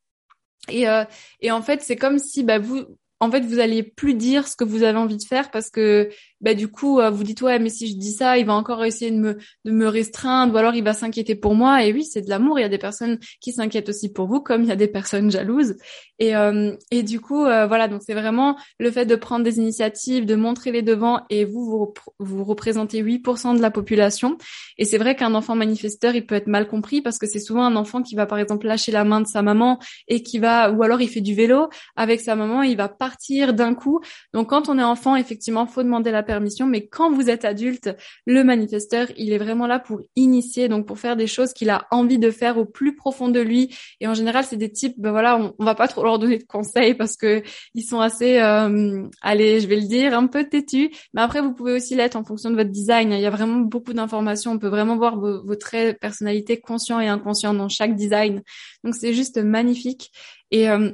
Et, 0.69 0.87
euh, 0.87 1.03
et 1.41 1.51
en 1.51 1.61
fait, 1.61 1.81
c'est 1.81 1.95
comme 1.95 2.19
si 2.19 2.43
bah, 2.43 2.59
vous, 2.59 2.85
en 3.19 3.31
fait, 3.31 3.41
vous 3.41 3.59
alliez 3.59 3.83
plus 3.83 4.15
dire 4.15 4.47
ce 4.47 4.55
que 4.55 4.65
vous 4.65 4.83
avez 4.83 4.97
envie 4.97 5.17
de 5.17 5.23
faire 5.23 5.49
parce 5.49 5.69
que 5.69 6.09
bah 6.43 6.53
du 6.53 6.67
coup 6.67 6.99
euh, 6.99 7.09
vous 7.09 7.23
dites 7.23 7.41
ouais 7.41 7.57
mais 7.57 7.69
si 7.69 7.87
je 7.87 7.95
dis 7.95 8.11
ça, 8.11 8.37
il 8.37 8.45
va 8.45 8.53
encore 8.53 8.83
essayer 8.83 9.09
de 9.09 9.17
me 9.17 9.37
de 9.65 9.71
me 9.71 9.87
restreindre 9.87 10.53
ou 10.53 10.57
alors 10.57 10.75
il 10.75 10.83
va 10.83 10.93
s'inquiéter 10.93 11.33
pour 11.33 11.55
moi. 11.55 11.83
Et 11.83 11.91
oui, 11.91 12.03
c'est 12.03 12.21
de 12.21 12.29
l'amour. 12.29 12.59
Il 12.59 12.61
y 12.61 12.65
a 12.65 12.69
des 12.69 12.77
personnes 12.77 13.17
qui 13.41 13.51
s'inquiètent 13.51 13.89
aussi 13.89 14.11
pour 14.13 14.27
vous, 14.27 14.41
comme 14.41 14.63
il 14.63 14.69
y 14.69 14.71
a 14.71 14.75
des 14.75 14.87
personnes 14.87 15.31
jalouses. 15.31 15.75
Et 16.19 16.35
euh, 16.35 16.75
et 16.91 17.01
du 17.03 17.19
coup 17.19 17.43
voilà 17.43 17.87
donc 17.87 18.01
c'est 18.05 18.13
vraiment 18.13 18.55
le 18.79 18.91
fait 18.91 19.05
de 19.05 19.15
prendre 19.15 19.43
des 19.43 19.57
initiatives, 19.57 20.25
de 20.25 20.35
montrer 20.35 20.71
les 20.71 20.83
devants 20.83 21.21
et 21.29 21.45
vous 21.45 21.65
vous, 21.65 21.93
vous 22.19 22.43
représentez 22.43 23.01
8% 23.01 23.55
de 23.55 23.61
la 23.61 23.71
population. 23.71 24.37
Et 24.77 24.85
c'est 24.85 24.97
vrai 24.97 25.15
qu'un 25.15 25.33
enfant 25.33 25.55
manifesteur 25.55 26.15
il 26.15 26.25
peut 26.25 26.35
être 26.35 26.47
mal 26.47 26.67
compris 26.67 27.01
parce 27.01 27.17
que 27.17 27.25
c'est 27.25 27.39
souvent 27.39 27.65
un 27.65 27.75
enfant 27.75 28.03
qui 28.03 28.15
va 28.15 28.25
par 28.25 28.37
exemple 28.37 28.67
lâcher 28.67 28.91
la 28.91 29.03
main 29.03 29.21
de 29.21 29.27
sa 29.27 29.41
maman 29.41 29.79
et 30.07 30.21
qui 30.21 30.39
va 30.39 30.71
ou 30.71 30.83
alors 30.83 31.01
il 31.01 31.09
fait 31.09 31.21
du 31.21 31.33
vélo 31.33 31.69
avec 31.95 32.21
sa 32.21 32.35
maman, 32.35 32.63
il 32.63 32.77
va 32.77 32.89
partir 32.89 33.53
d'un 33.53 33.73
coup. 33.73 33.99
Donc 34.33 34.49
quand 34.49 34.69
on 34.69 34.77
est 34.79 34.83
enfant, 34.83 35.15
effectivement, 35.15 35.65
faut 35.65 35.83
demander 35.83 36.11
la 36.11 36.23
mais 36.39 36.87
quand 36.87 37.11
vous 37.11 37.29
êtes 37.29 37.45
adulte, 37.45 37.95
le 38.25 38.43
manifesteur, 38.43 39.07
il 39.17 39.33
est 39.33 39.37
vraiment 39.37 39.67
là 39.67 39.79
pour 39.79 40.01
initier, 40.15 40.67
donc 40.67 40.85
pour 40.85 40.99
faire 40.99 41.15
des 41.15 41.27
choses 41.27 41.53
qu'il 41.53 41.69
a 41.69 41.87
envie 41.91 42.19
de 42.19 42.31
faire 42.31 42.57
au 42.57 42.65
plus 42.65 42.95
profond 42.95 43.29
de 43.29 43.39
lui. 43.39 43.75
Et 43.99 44.07
en 44.07 44.13
général, 44.13 44.45
c'est 44.45 44.57
des 44.57 44.71
types, 44.71 44.95
ben 44.97 45.11
voilà, 45.11 45.37
on, 45.37 45.53
on, 45.59 45.65
va 45.65 45.75
pas 45.75 45.87
trop 45.87 46.03
leur 46.03 46.19
donner 46.19 46.37
de 46.37 46.43
conseils 46.43 46.93
parce 46.93 47.15
que 47.15 47.43
ils 47.73 47.83
sont 47.83 47.99
assez, 47.99 48.39
euh, 48.39 49.07
allez, 49.21 49.59
je 49.59 49.67
vais 49.67 49.77
le 49.77 49.87
dire, 49.87 50.17
un 50.17 50.27
peu 50.27 50.43
têtus. 50.43 50.91
Mais 51.13 51.21
après, 51.21 51.41
vous 51.41 51.53
pouvez 51.53 51.73
aussi 51.73 51.95
l'être 51.95 52.15
en 52.15 52.23
fonction 52.23 52.49
de 52.49 52.55
votre 52.55 52.71
design. 52.71 53.11
Il 53.11 53.19
y 53.19 53.25
a 53.25 53.29
vraiment 53.29 53.59
beaucoup 53.59 53.93
d'informations. 53.93 54.51
On 54.51 54.59
peut 54.59 54.67
vraiment 54.67 54.97
voir 54.97 55.19
vos, 55.19 55.43
vos 55.43 55.55
traits 55.55 55.99
personnalité 55.99 56.59
conscients 56.59 56.99
et 56.99 57.07
inconscients 57.07 57.53
dans 57.53 57.69
chaque 57.69 57.95
design. 57.95 58.41
Donc 58.83 58.95
c'est 58.95 59.13
juste 59.13 59.37
magnifique. 59.37 60.11
Et 60.51 60.69
euh, 60.69 60.91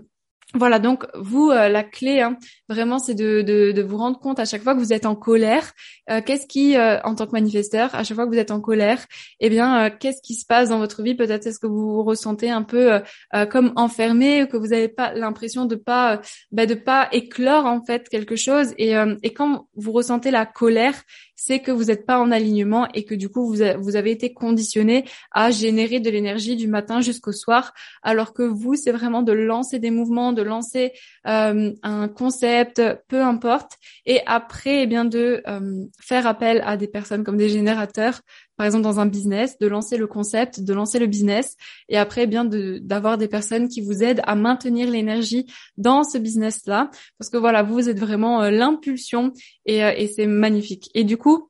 voilà, 0.56 0.80
donc 0.80 1.06
vous, 1.14 1.52
euh, 1.52 1.70
la 1.70 1.84
clé, 1.84 2.22
hein, 2.22 2.36
vraiment, 2.70 2.98
c'est 2.98 3.14
de, 3.14 3.44
de, 3.44 3.72
de, 3.72 3.82
vous 3.84 3.98
rendre 3.98 4.20
compte 4.20 4.40
à 4.40 4.46
chaque 4.46 4.64
fois 4.64 4.74
que 4.74 4.80
vous 4.80 4.94
êtes 4.94 5.06
en 5.06 5.16
colère, 5.16 5.74
euh, 6.10 6.22
qu'est-ce 6.26 6.48
qui, 6.48 6.76
euh, 6.76 7.00
en 7.04 7.14
tant 7.14 7.28
que 7.28 7.34
manifesteur, 7.34 7.94
à 7.94 8.04
chaque 8.04 8.16
fois 8.16 8.26
que 8.26 8.32
vous 8.32 8.40
êtes 8.40 8.50
en 8.50 8.60
colère, 8.60 9.06
eh 9.42 9.50
bien, 9.52 9.92
qu'est-ce 9.92 10.24
qui 10.24 10.34
se 10.34 10.48
passe 10.48 10.70
dans 10.70 10.80
votre 10.80 11.04
vie? 11.04 11.14
Peut-être 11.14 11.46
est-ce 11.46 11.60
que 11.60 11.68
vous 11.68 11.94
vous 11.94 12.04
ressentez 12.04 12.50
un 12.50 12.64
peu 12.64 13.00
comme 13.52 13.74
enfermé, 13.76 14.48
que 14.48 14.58
vous 14.58 14.68
n'avez 14.68 14.88
pas 14.88 15.14
l'impression 15.14 15.66
de 15.66 15.76
pas, 15.76 16.20
bah, 16.52 16.66
de 16.66 16.74
pas 16.74 17.10
éclore 17.12 17.68
en 17.68 17.84
fait 17.84 18.10
quelque 18.10 18.36
chose? 18.36 18.74
Et, 18.78 18.94
et 19.22 19.34
quand 19.34 19.68
vous 19.76 19.92
ressentez 19.92 20.32
la 20.32 20.48
colère, 20.48 20.96
c'est 21.50 21.62
que 21.62 21.72
vous 21.72 21.86
n'êtes 21.86 22.06
pas 22.06 22.20
en 22.20 22.30
alignement 22.30 22.88
et 22.94 23.06
que 23.06 23.16
du 23.16 23.28
coup 23.28 23.48
vous, 23.48 23.64
vous 23.80 23.96
avez 23.96 24.12
été 24.12 24.34
conditionné 24.34 25.06
à 25.32 25.50
générer 25.50 26.00
de 26.00 26.08
l'énergie 26.12 26.56
du 26.56 26.68
matin 26.68 27.02
jusqu'au 27.02 27.32
soir, 27.32 27.74
alors 28.04 28.34
que 28.34 28.44
vous 28.44 28.76
c'est 28.76 28.92
vraiment 28.92 29.24
de 29.24 29.32
lancer 29.32 29.80
des 29.80 29.90
mouvements, 29.90 30.32
de 30.32 30.44
lancer 30.44 30.92
euh, 31.26 31.74
un 31.82 32.08
concept, 32.08 32.84
peu 33.08 33.24
importe, 33.24 33.80
et 34.06 34.20
après 34.28 34.84
eh 34.84 34.86
bien 34.86 35.06
de 35.06 35.42
euh, 35.48 35.86
faire 36.00 36.28
appel 36.28 36.62
à 36.64 36.78
des 36.78 36.88
personnes 36.88 37.24
comme 37.24 37.38
des 37.38 37.50
générateurs, 37.50 38.22
par 38.60 38.66
exemple 38.66 38.84
dans 38.84 39.00
un 39.00 39.06
business, 39.06 39.58
de 39.58 39.68
lancer 39.68 39.96
le 39.96 40.06
concept, 40.06 40.60
de 40.60 40.74
lancer 40.74 41.00
le 41.00 41.08
business, 41.08 41.56
et 41.88 41.98
après 41.98 42.24
eh 42.24 42.28
bien 42.28 42.44
d'avoir 42.44 43.18
des 43.18 43.30
personnes 43.30 43.70
qui 43.70 43.80
vous 43.80 44.04
aident 44.04 44.22
à 44.26 44.36
maintenir 44.36 44.92
l'énergie 44.92 45.46
dans 45.78 46.04
ce 46.04 46.18
business 46.18 46.66
là, 46.66 46.92
parce 47.18 47.30
que 47.30 47.38
voilà 47.38 47.64
vous 47.64 47.88
êtes 47.88 48.00
vraiment 48.00 48.42
euh, 48.42 48.52
l'impulsion 48.52 49.32
et, 49.66 49.78
et 49.78 50.08
c'est 50.08 50.28
magnifique. 50.28 50.92
Et 50.94 51.06
du 51.06 51.16
coup 51.16 51.50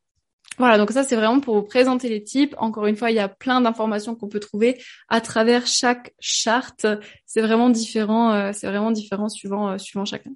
voilà, 0.59 0.77
donc 0.77 0.91
ça 0.91 1.03
c'est 1.03 1.15
vraiment 1.15 1.39
pour 1.39 1.55
vous 1.55 1.63
présenter 1.63 2.09
les 2.09 2.21
types. 2.21 2.53
Encore 2.59 2.85
une 2.85 2.97
fois, 2.97 3.09
il 3.09 3.15
y 3.15 3.19
a 3.19 3.29
plein 3.29 3.61
d'informations 3.61 4.13
qu'on 4.13 4.27
peut 4.27 4.41
trouver 4.41 4.77
à 5.07 5.21
travers 5.21 5.65
chaque 5.65 6.13
charte. 6.19 6.85
C'est 7.25 7.41
vraiment 7.41 7.69
différent, 7.69 8.33
euh, 8.33 8.51
c'est 8.53 8.67
vraiment 8.67 8.91
différent 8.91 9.29
suivant 9.29 9.69
euh, 9.69 9.77
suivant 9.79 10.03
chacun. 10.03 10.31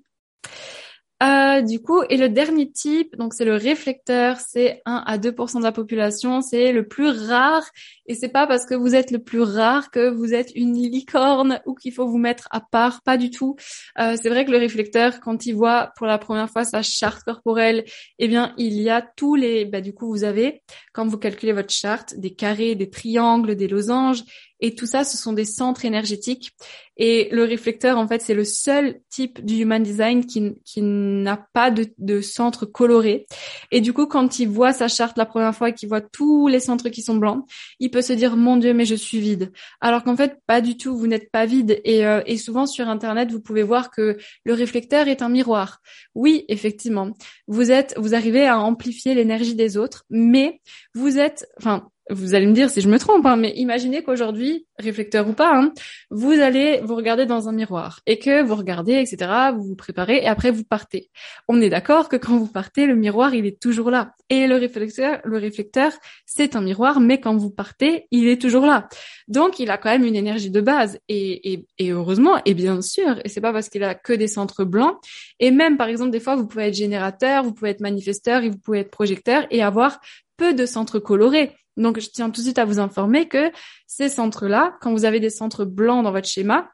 Euh, 1.23 1.61
du 1.61 1.81
coup, 1.81 2.01
et 2.09 2.17
le 2.17 2.27
dernier 2.27 2.69
type, 2.69 3.15
donc 3.15 3.33
c'est 3.33 3.45
le 3.45 3.55
réflecteur, 3.55 4.37
c'est 4.39 4.81
1 4.85 5.03
à 5.05 5.17
2% 5.17 5.59
de 5.59 5.63
la 5.63 5.71
population, 5.71 6.41
c'est 6.41 6.73
le 6.73 6.85
plus 6.85 7.09
rare, 7.29 7.63
et 8.05 8.15
c'est 8.15 8.29
pas 8.29 8.47
parce 8.47 8.65
que 8.65 8.75
vous 8.75 8.95
êtes 8.95 9.11
le 9.11 9.19
plus 9.19 9.41
rare 9.41 9.91
que 9.91 10.09
vous 10.09 10.33
êtes 10.33 10.51
une 10.55 10.75
licorne 10.75 11.61
ou 11.65 11.73
qu'il 11.73 11.93
faut 11.93 12.07
vous 12.07 12.17
mettre 12.17 12.47
à 12.51 12.59
part, 12.59 13.01
pas 13.03 13.17
du 13.17 13.29
tout. 13.29 13.55
Euh, 13.99 14.15
c'est 14.21 14.29
vrai 14.29 14.45
que 14.45 14.51
le 14.51 14.57
réflecteur, 14.57 15.19
quand 15.21 15.45
il 15.45 15.53
voit 15.53 15.91
pour 15.95 16.07
la 16.07 16.17
première 16.17 16.49
fois 16.49 16.65
sa 16.65 16.81
charte 16.81 17.23
corporelle, 17.23 17.85
eh 18.19 18.27
bien, 18.27 18.53
il 18.57 18.81
y 18.81 18.89
a 18.89 19.01
tous 19.01 19.35
les, 19.35 19.65
bah, 19.65 19.81
du 19.81 19.93
coup, 19.93 20.09
vous 20.09 20.23
avez, 20.23 20.61
quand 20.91 21.07
vous 21.07 21.17
calculez 21.17 21.53
votre 21.53 21.73
charte, 21.73 22.15
des 22.17 22.33
carrés, 22.33 22.75
des 22.75 22.89
triangles, 22.89 23.55
des 23.55 23.67
losanges, 23.67 24.23
et 24.63 24.75
tout 24.75 24.85
ça, 24.85 25.03
ce 25.03 25.17
sont 25.17 25.33
des 25.33 25.43
centres 25.43 25.83
énergétiques. 25.83 26.51
Et 26.95 27.27
le 27.33 27.43
réflecteur, 27.43 27.97
en 27.97 28.07
fait, 28.07 28.21
c'est 28.21 28.33
le 28.33 28.45
seul 28.45 29.01
type 29.09 29.43
du 29.43 29.55
human 29.55 29.83
design 29.83 30.25
qui, 30.25 30.53
qui 30.63 30.81
n'a 30.81 31.45
pas 31.51 31.69
de, 31.69 31.87
de 31.97 32.21
centre 32.21 32.65
coloré. 32.65 33.25
Et 33.71 33.81
du 33.81 33.91
coup, 33.91 34.05
quand 34.05 34.39
il 34.39 34.47
voit 34.47 34.71
sa 34.71 34.87
charte 34.87 35.17
la 35.17 35.25
première 35.25 35.53
fois 35.53 35.69
et 35.69 35.73
qu'il 35.73 35.89
voit 35.89 35.99
tous 35.99 36.47
les 36.47 36.61
centres 36.61 36.87
qui 36.87 37.01
sont 37.01 37.17
blancs, 37.17 37.45
il 37.81 37.91
peut 37.93 38.01
se 38.01 38.11
dire, 38.11 38.35
mon 38.35 38.57
Dieu, 38.57 38.73
mais 38.73 38.85
je 38.85 38.95
suis 38.95 39.19
vide. 39.19 39.51
Alors 39.79 40.03
qu'en 40.03 40.17
fait, 40.17 40.39
pas 40.47 40.59
du 40.59 40.75
tout, 40.75 40.97
vous 40.97 41.07
n'êtes 41.07 41.31
pas 41.31 41.45
vide. 41.45 41.79
Et, 41.85 42.05
euh, 42.05 42.21
et 42.25 42.37
souvent 42.37 42.65
sur 42.65 42.89
Internet, 42.89 43.31
vous 43.31 43.39
pouvez 43.39 43.63
voir 43.63 43.91
que 43.91 44.17
le 44.43 44.53
réflecteur 44.53 45.07
est 45.07 45.21
un 45.21 45.29
miroir. 45.29 45.79
Oui, 46.15 46.43
effectivement. 46.49 47.11
Vous 47.47 47.71
êtes, 47.71 47.93
vous 47.97 48.15
arrivez 48.15 48.45
à 48.47 48.59
amplifier 48.59 49.13
l'énergie 49.13 49.55
des 49.55 49.77
autres, 49.77 50.05
mais 50.09 50.59
vous 50.95 51.19
êtes, 51.19 51.47
enfin, 51.59 51.89
vous 52.09 52.35
allez 52.35 52.47
me 52.47 52.53
dire 52.53 52.69
si 52.69 52.81
je 52.81 52.89
me 52.89 52.99
trompe, 52.99 53.25
hein, 53.25 53.35
mais 53.35 53.53
imaginez 53.55 54.03
qu'aujourd'hui, 54.03 54.65
réflecteur 54.77 55.27
ou 55.27 55.33
pas, 55.33 55.55
hein, 55.55 55.71
vous 56.09 56.31
allez 56.31 56.81
vous 56.83 56.95
regarder 56.95 57.25
dans 57.25 57.47
un 57.47 57.51
miroir 57.51 58.01
et 58.05 58.19
que 58.19 58.43
vous 58.43 58.55
regardez, 58.55 58.93
etc., 58.93 59.31
vous 59.55 59.63
vous 59.63 59.75
préparez 59.75 60.17
et 60.17 60.27
après 60.27 60.51
vous 60.51 60.63
partez. 60.63 61.09
On 61.47 61.61
est 61.61 61.69
d'accord 61.69 62.09
que 62.09 62.17
quand 62.17 62.37
vous 62.37 62.47
partez, 62.47 62.85
le 62.85 62.95
miroir, 62.95 63.33
il 63.33 63.45
est 63.45 63.59
toujours 63.59 63.89
là. 63.89 64.13
Et 64.29 64.47
le 64.47 64.55
réflecteur, 64.55 65.19
le 65.23 65.37
réflecteur, 65.37 65.91
c'est 66.25 66.55
un 66.55 66.61
miroir, 66.61 66.99
mais 66.99 67.19
quand 67.19 67.35
vous 67.37 67.51
partez, 67.51 68.07
il 68.11 68.27
est 68.27 68.41
toujours 68.41 68.65
là. 68.65 68.87
Donc, 69.27 69.59
il 69.59 69.69
a 69.71 69.77
quand 69.77 69.89
même 69.89 70.05
une 70.05 70.15
énergie 70.15 70.51
de 70.51 70.61
base 70.61 70.99
et, 71.07 71.53
et, 71.53 71.65
et 71.77 71.91
heureusement, 71.91 72.41
et 72.45 72.53
bien 72.53 72.81
sûr, 72.81 73.19
et 73.23 73.29
c'est 73.29 73.41
pas 73.41 73.53
parce 73.53 73.69
qu'il 73.69 73.83
a 73.83 73.95
que 73.95 74.13
des 74.13 74.27
centres 74.27 74.65
blancs. 74.65 74.97
Et 75.39 75.51
même, 75.51 75.77
par 75.77 75.87
exemple, 75.87 76.11
des 76.11 76.19
fois, 76.19 76.35
vous 76.35 76.47
pouvez 76.47 76.65
être 76.65 76.73
générateur, 76.73 77.43
vous 77.43 77.53
pouvez 77.53 77.71
être 77.71 77.81
manifesteur 77.81 78.43
et 78.43 78.49
vous 78.49 78.57
pouvez 78.57 78.79
être 78.79 78.91
projecteur 78.91 79.45
et 79.51 79.63
avoir 79.63 79.99
peu 80.37 80.53
de 80.53 80.65
centres 80.65 80.99
colorés. 80.99 81.51
Donc, 81.77 81.99
je 81.99 82.09
tiens 82.09 82.29
tout 82.29 82.41
de 82.41 82.45
suite 82.45 82.59
à 82.59 82.65
vous 82.65 82.79
informer 82.79 83.27
que 83.27 83.51
ces 83.87 84.09
centres-là, 84.09 84.77
quand 84.81 84.91
vous 84.91 85.05
avez 85.05 85.19
des 85.19 85.29
centres 85.29 85.65
blancs 85.65 86.03
dans 86.03 86.11
votre 86.11 86.27
schéma, 86.27 86.69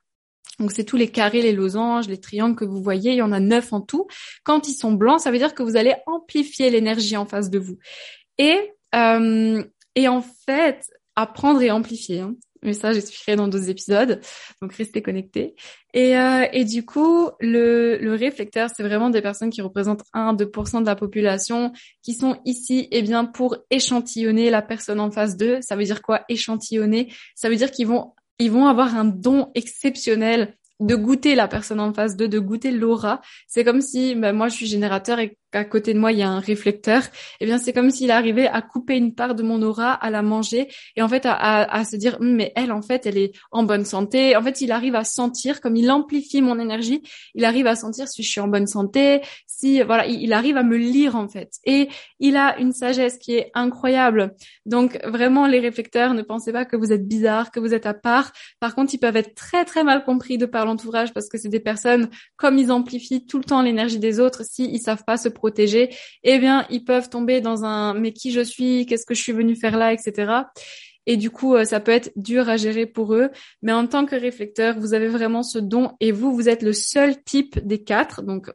donc 0.60 0.72
c'est 0.72 0.84
tous 0.84 0.98
les 0.98 1.08
carrés, 1.08 1.42
les 1.42 1.54
losanges, 1.54 2.08
les 2.08 2.20
triangles 2.20 2.56
que 2.56 2.66
vous 2.66 2.84
voyez, 2.84 3.12
il 3.12 3.18
y 3.18 3.22
en 3.22 3.32
a 3.32 3.40
neuf 3.40 3.72
en 3.72 3.80
tout. 3.80 4.08
Quand 4.44 4.68
ils 4.68 4.74
sont 4.74 4.92
blancs, 4.92 5.22
ça 5.22 5.32
veut 5.32 5.38
dire 5.38 5.54
que 5.54 5.64
vous 5.64 5.78
allez 5.78 5.96
amplifier 6.06 6.70
l'énergie 6.70 7.16
en 7.16 7.26
face 7.26 7.50
de 7.50 7.60
vous. 7.60 7.78
Et 8.38 8.74
euh, 8.94 9.64
et 9.96 10.08
en 10.08 10.22
fait, 10.22 10.90
apprendre 11.16 11.62
et 11.62 11.72
amplifier. 11.72 12.22
Hein 12.22 12.36
mais 12.64 12.74
ça 12.74 12.94
j'expliquerai 12.94 13.36
dans 13.36 13.48
d'autres 13.48 13.70
épisodes, 13.70 14.20
donc 14.62 14.74
restez 14.74 15.02
connectés. 15.02 15.56
Et, 15.94 16.18
euh, 16.18 16.46
et 16.54 16.66
du 16.66 16.86
coup, 16.86 17.30
le, 17.40 17.98
le 17.98 18.14
réflecteur, 18.14 18.70
c'est 18.76 18.84
vraiment 18.84 19.10
des 19.10 19.22
personnes 19.22 19.50
qui 19.50 19.62
représentent 19.62 20.04
1-2% 20.14 20.82
de 20.82 20.86
la 20.86 20.96
population, 20.96 21.74
qui 22.04 22.14
sont 22.14 22.40
ici 22.46 22.88
eh 22.92 23.02
bien 23.02 23.26
pour 23.26 23.58
échantillonner 23.72 24.50
la 24.50 24.62
personne 24.62 25.00
en 25.00 25.12
face 25.12 25.36
d'eux. 25.36 25.60
Ça 25.62 25.76
veut 25.76 25.84
dire 25.84 26.02
quoi 26.02 26.22
échantillonner? 26.30 27.12
Ça 27.36 27.50
veut 27.50 27.56
dire 27.56 27.72
qu'ils 27.72 27.88
vont 27.88 28.14
ils 28.40 28.52
vont 28.52 28.68
avoir 28.68 28.96
un 28.96 29.06
don 29.06 29.52
exceptionnel 29.54 30.56
de 30.80 30.96
goûter 30.96 31.36
la 31.36 31.48
personne 31.48 31.80
en 31.80 31.94
face 31.94 32.16
d'eux, 32.16 32.30
de 32.30 32.40
goûter 32.40 32.72
l'aura. 32.72 33.22
C'est 33.48 33.64
comme 33.66 33.82
si 33.82 34.16
ben, 34.16 34.32
moi 34.34 34.48
je 34.48 34.56
suis 34.56 34.66
générateur 34.66 35.20
et 35.20 35.38
qu'à 35.52 35.66
côté 35.66 35.94
de 35.94 36.00
moi 36.00 36.12
il 36.12 36.20
y 36.20 36.24
a 36.24 36.30
un 36.30 36.40
réflecteur. 36.40 37.04
Eh 37.40 37.46
bien 37.46 37.58
c'est 37.58 37.74
comme 37.74 37.90
s'il 37.90 38.12
arrivait 38.12 38.48
à 38.48 38.62
couper 38.62 38.98
une 38.98 39.14
part 39.14 39.36
de 39.36 39.44
mon 39.44 39.62
aura, 39.62 39.94
à 39.94 40.10
la 40.10 40.22
manger 40.22 40.68
et 40.96 41.02
en 41.02 41.08
fait 41.08 41.26
à, 41.26 41.34
à, 41.34 41.86
se 41.86 41.96
dire 41.96 42.18
hum, 42.20 42.36
mais 42.36 42.52
elle 42.56 42.72
en 42.72 42.82
fait 42.82 43.06
elle 43.06 43.18
est 43.18 43.32
en 43.52 43.64
bonne 43.64 43.86
santé. 43.86 44.36
En 44.36 44.44
fait 44.44 44.62
il 44.62 44.72
arrive 44.72 44.96
à 44.96 45.04
sentir 45.04 45.62
comme 45.62 45.76
il 45.76 45.90
amplifie 45.92 46.42
mon 46.42 46.60
énergie, 46.60 47.02
il 47.36 47.46
arrive 47.46 47.68
à 47.68 47.76
sentir 47.76 48.08
si 48.08 48.24
je 48.24 48.30
suis 48.30 48.42
en 48.42 48.48
bonne 48.48 48.68
santé, 48.68 49.22
si 49.48 49.82
voilà 49.82 50.06
il, 50.06 50.34
arrive 50.34 50.58
à 50.58 50.64
me 50.64 50.78
lire 50.78 51.16
en 51.16 51.28
fait. 51.28 51.54
Et 51.66 51.90
il 52.20 52.38
a 52.38 52.58
une 52.60 52.72
sagesse 52.72 53.18
qui 53.18 53.36
est 53.36 53.52
incroyable. 53.54 54.36
Donc 54.66 55.00
vraiment 55.06 55.48
les 55.48 55.60
réflecteurs 55.60 56.14
ne 56.14 56.22
pensez 56.22 56.52
pas 56.52 56.66
que 56.66 56.76
vous 56.76 56.94
êtes 56.94 57.08
bizarre, 57.08 57.52
que 57.52 57.60
vous 57.60 57.74
êtes 57.74 57.86
à 57.86 57.94
part. 57.94 58.32
Par 58.60 58.76
contre 58.76 58.94
ils 58.94 59.00
peuvent 59.00 59.18
être 59.18 59.36
très 59.36 59.66
très 59.66 59.84
mal 59.84 60.04
compris 60.04 60.38
de 60.38 60.46
par 60.46 60.68
entourage 60.68 61.14
parce 61.14 61.30
que 61.30 61.38
c'est 61.38 61.50
des 61.50 61.60
personnes, 61.60 62.10
comme 62.38 62.58
ils 62.58 62.72
amplifient 62.72 63.26
tout 63.26 63.38
le 63.38 63.44
temps 63.44 63.62
l'énergie 63.62 64.00
des 64.00 64.20
autres, 64.20 64.44
s'ils 64.46 64.74
ils 64.74 64.80
savent 64.80 65.04
pas 65.06 65.18
se 65.18 65.30
protéger, 65.40 65.90
eh 66.24 66.38
bien, 66.38 66.66
ils 66.70 66.84
peuvent 66.84 67.10
tomber 67.10 67.42
dans 67.42 67.64
un 67.66 67.94
mais 67.94 68.12
qui 68.14 68.32
je 68.32 68.42
suis, 68.42 68.86
qu'est-ce 68.86 69.06
que 69.06 69.16
je 69.16 69.22
suis 69.22 69.32
venu 69.32 69.56
faire 69.56 69.78
là, 69.78 69.94
etc. 69.94 70.44
Et 71.06 71.18
du 71.18 71.32
coup, 71.32 71.56
euh, 71.56 71.66
ça 71.66 71.80
peut 71.80 71.92
être 71.92 72.12
dur 72.16 72.50
à 72.50 72.58
gérer 72.58 72.86
pour 72.86 73.16
eux. 73.16 73.30
Mais 73.64 73.72
en 73.72 73.88
tant 73.88 74.06
que 74.06 74.16
réflecteur, 74.16 74.78
vous 74.78 74.94
avez 74.94 75.08
vraiment 75.08 75.42
ce 75.42 75.58
don 75.58 75.94
et 76.00 76.12
vous, 76.12 76.36
vous 76.36 76.50
êtes 76.50 76.62
le 76.62 76.74
seul 76.74 77.24
type 77.24 77.58
des 77.66 77.84
quatre. 77.84 78.22
Donc, 78.22 78.52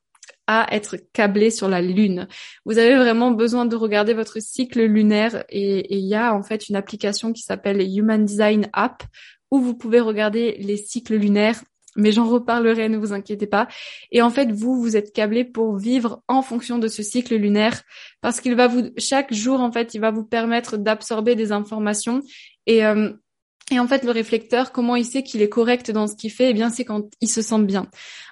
à 0.47 0.66
être 0.75 0.97
câblé 1.12 1.51
sur 1.51 1.68
la 1.68 1.81
lune. 1.81 2.29
Vous 2.64 2.79
avez 2.79 2.97
vraiment 2.97 3.31
besoin 3.31 3.64
de 3.64 3.77
regarder 3.77 4.12
votre 4.12 4.40
cycle 4.40 4.85
lunaire 4.85 5.44
et 5.49 5.97
il 5.97 6.07
y 6.07 6.14
a 6.14 6.35
en 6.35 6.42
fait 6.42 6.68
une 6.68 6.77
application 6.77 7.33
qui 7.33 7.42
s'appelle 7.42 7.81
Human 7.81 8.25
Design 8.25 8.68
App 8.73 9.03
où 9.51 9.59
vous 9.59 9.75
pouvez 9.75 10.01
regarder 10.01 10.57
les 10.59 10.77
cycles 10.77 11.16
lunaires 11.16 11.62
mais 11.96 12.12
j'en 12.12 12.28
reparlerai, 12.28 12.88
ne 12.88 12.98
vous 12.98 13.12
inquiétez 13.12 13.46
pas. 13.46 13.68
Et 14.11 14.22
en 14.22 14.30
fait, 14.30 14.50
vous, 14.52 14.80
vous 14.80 14.96
êtes 14.96 15.12
câblé 15.12 15.44
pour 15.44 15.76
vivre 15.76 16.22
en 16.28 16.42
fonction 16.42 16.78
de 16.78 16.88
ce 16.88 17.02
cycle 17.02 17.37
lunaire, 17.37 17.83
parce 18.20 18.40
qu'il 18.40 18.54
va 18.54 18.66
vous, 18.66 18.90
chaque 18.98 19.33
jour, 19.33 19.61
en 19.61 19.72
fait, 19.72 19.94
il 19.94 20.00
va 20.00 20.11
vous 20.11 20.24
permettre 20.24 20.76
d'absorber 20.76 21.35
des 21.35 21.52
informations. 21.52 22.22
Et, 22.66 22.85
euh, 22.85 23.12
et 23.70 23.78
en 23.78 23.87
fait, 23.87 24.04
le 24.04 24.11
réflecteur, 24.11 24.72
comment 24.72 24.94
il 24.94 25.07
sait 25.07 25.22
qu'il 25.22 25.40
est 25.40 25.48
correct 25.48 25.90
dans 25.90 26.07
ce 26.07 26.14
qu'il 26.14 26.30
fait? 26.30 26.50
Eh 26.50 26.52
bien, 26.52 26.68
c'est 26.68 26.85
quand 26.85 27.11
il 27.22 27.28
se 27.28 27.40
sent 27.40 27.62
bien. 27.62 27.87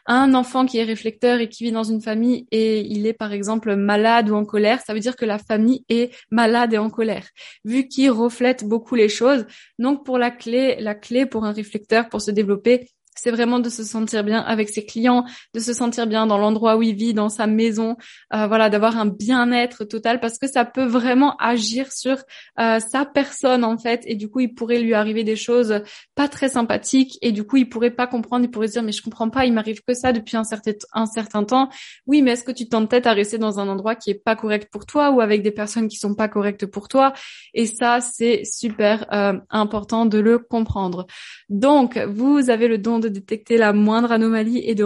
Un 0.04 0.34
enfant 0.34 0.66
qui 0.66 0.76
est 0.76 0.84
réflecteur 0.84 1.40
et 1.40 1.48
qui 1.48 1.64
vit 1.64 1.72
dans 1.72 1.84
une 1.84 2.02
famille 2.02 2.46
et 2.50 2.80
il 2.80 3.06
est, 3.06 3.14
par 3.14 3.32
exemple, 3.32 3.74
malade 3.74 4.28
ou 4.28 4.34
en 4.34 4.44
colère, 4.44 4.80
ça 4.84 4.92
veut 4.92 5.00
dire 5.00 5.16
que 5.16 5.24
la 5.24 5.38
famille 5.38 5.84
est 5.88 6.14
malade 6.30 6.74
et 6.74 6.78
en 6.78 6.90
colère, 6.90 7.26
vu 7.64 7.88
qu'il 7.88 8.10
reflète 8.10 8.64
beaucoup 8.64 8.94
les 8.94 9.08
choses. 9.08 9.46
Donc, 9.78 10.04
pour 10.04 10.18
la 10.18 10.30
clé, 10.30 10.76
la 10.80 10.94
clé 10.94 11.24
pour 11.24 11.44
un 11.44 11.52
réflecteur, 11.52 12.10
pour 12.10 12.20
se 12.20 12.30
développer, 12.30 12.90
c'est 13.14 13.30
vraiment 13.30 13.58
de 13.58 13.68
se 13.68 13.84
sentir 13.84 14.24
bien 14.24 14.40
avec 14.40 14.68
ses 14.70 14.84
clients, 14.84 15.24
de 15.54 15.60
se 15.60 15.72
sentir 15.72 16.06
bien 16.06 16.26
dans 16.26 16.38
l'endroit 16.38 16.76
où 16.76 16.82
il 16.82 16.94
vit, 16.94 17.14
dans 17.14 17.28
sa 17.28 17.46
maison, 17.46 17.96
euh, 18.34 18.46
voilà, 18.46 18.70
d'avoir 18.70 18.96
un 18.96 19.06
bien-être 19.06 19.84
total 19.84 20.20
parce 20.20 20.38
que 20.38 20.48
ça 20.48 20.64
peut 20.64 20.84
vraiment 20.84 21.36
agir 21.36 21.92
sur 21.92 22.16
euh, 22.58 22.80
sa 22.80 23.04
personne 23.04 23.64
en 23.64 23.76
fait 23.76 24.02
et 24.06 24.14
du 24.14 24.28
coup 24.28 24.40
il 24.40 24.54
pourrait 24.54 24.80
lui 24.80 24.94
arriver 24.94 25.24
des 25.24 25.36
choses 25.36 25.82
pas 26.14 26.28
très 26.28 26.48
sympathiques 26.48 27.18
et 27.22 27.32
du 27.32 27.44
coup 27.44 27.56
il 27.56 27.68
pourrait 27.68 27.90
pas 27.90 28.06
comprendre, 28.06 28.44
il 28.44 28.50
pourrait 28.50 28.68
se 28.68 28.72
dire 28.72 28.82
mais 28.82 28.92
je 28.92 29.02
comprends 29.02 29.30
pas, 29.30 29.44
il 29.44 29.52
m'arrive 29.52 29.82
que 29.86 29.94
ça 29.94 30.12
depuis 30.12 30.36
un 30.36 30.44
certain 30.44 30.72
un 30.92 31.06
certain 31.06 31.44
temps. 31.44 31.68
Oui, 32.06 32.22
mais 32.22 32.32
est-ce 32.32 32.44
que 32.44 32.52
tu 32.52 32.68
t'entêtes 32.68 33.06
à 33.06 33.12
rester 33.12 33.38
dans 33.38 33.60
un 33.60 33.68
endroit 33.68 33.94
qui 33.94 34.10
est 34.10 34.22
pas 34.22 34.36
correct 34.36 34.68
pour 34.72 34.86
toi 34.86 35.10
ou 35.10 35.20
avec 35.20 35.42
des 35.42 35.50
personnes 35.50 35.88
qui 35.88 35.96
sont 35.96 36.14
pas 36.14 36.28
correctes 36.28 36.66
pour 36.66 36.88
toi? 36.88 37.12
Et 37.52 37.66
ça 37.66 38.00
c'est 38.00 38.42
super 38.44 39.06
euh, 39.12 39.38
important 39.50 40.06
de 40.06 40.18
le 40.18 40.38
comprendre. 40.38 41.06
Donc 41.48 41.98
vous 41.98 42.48
avez 42.48 42.68
le 42.68 42.78
don 42.78 43.01
de 43.02 43.08
détecter 43.08 43.58
la 43.58 43.72
moindre 43.72 44.12
anomalie 44.12 44.62
et 44.64 44.74
de, 44.74 44.84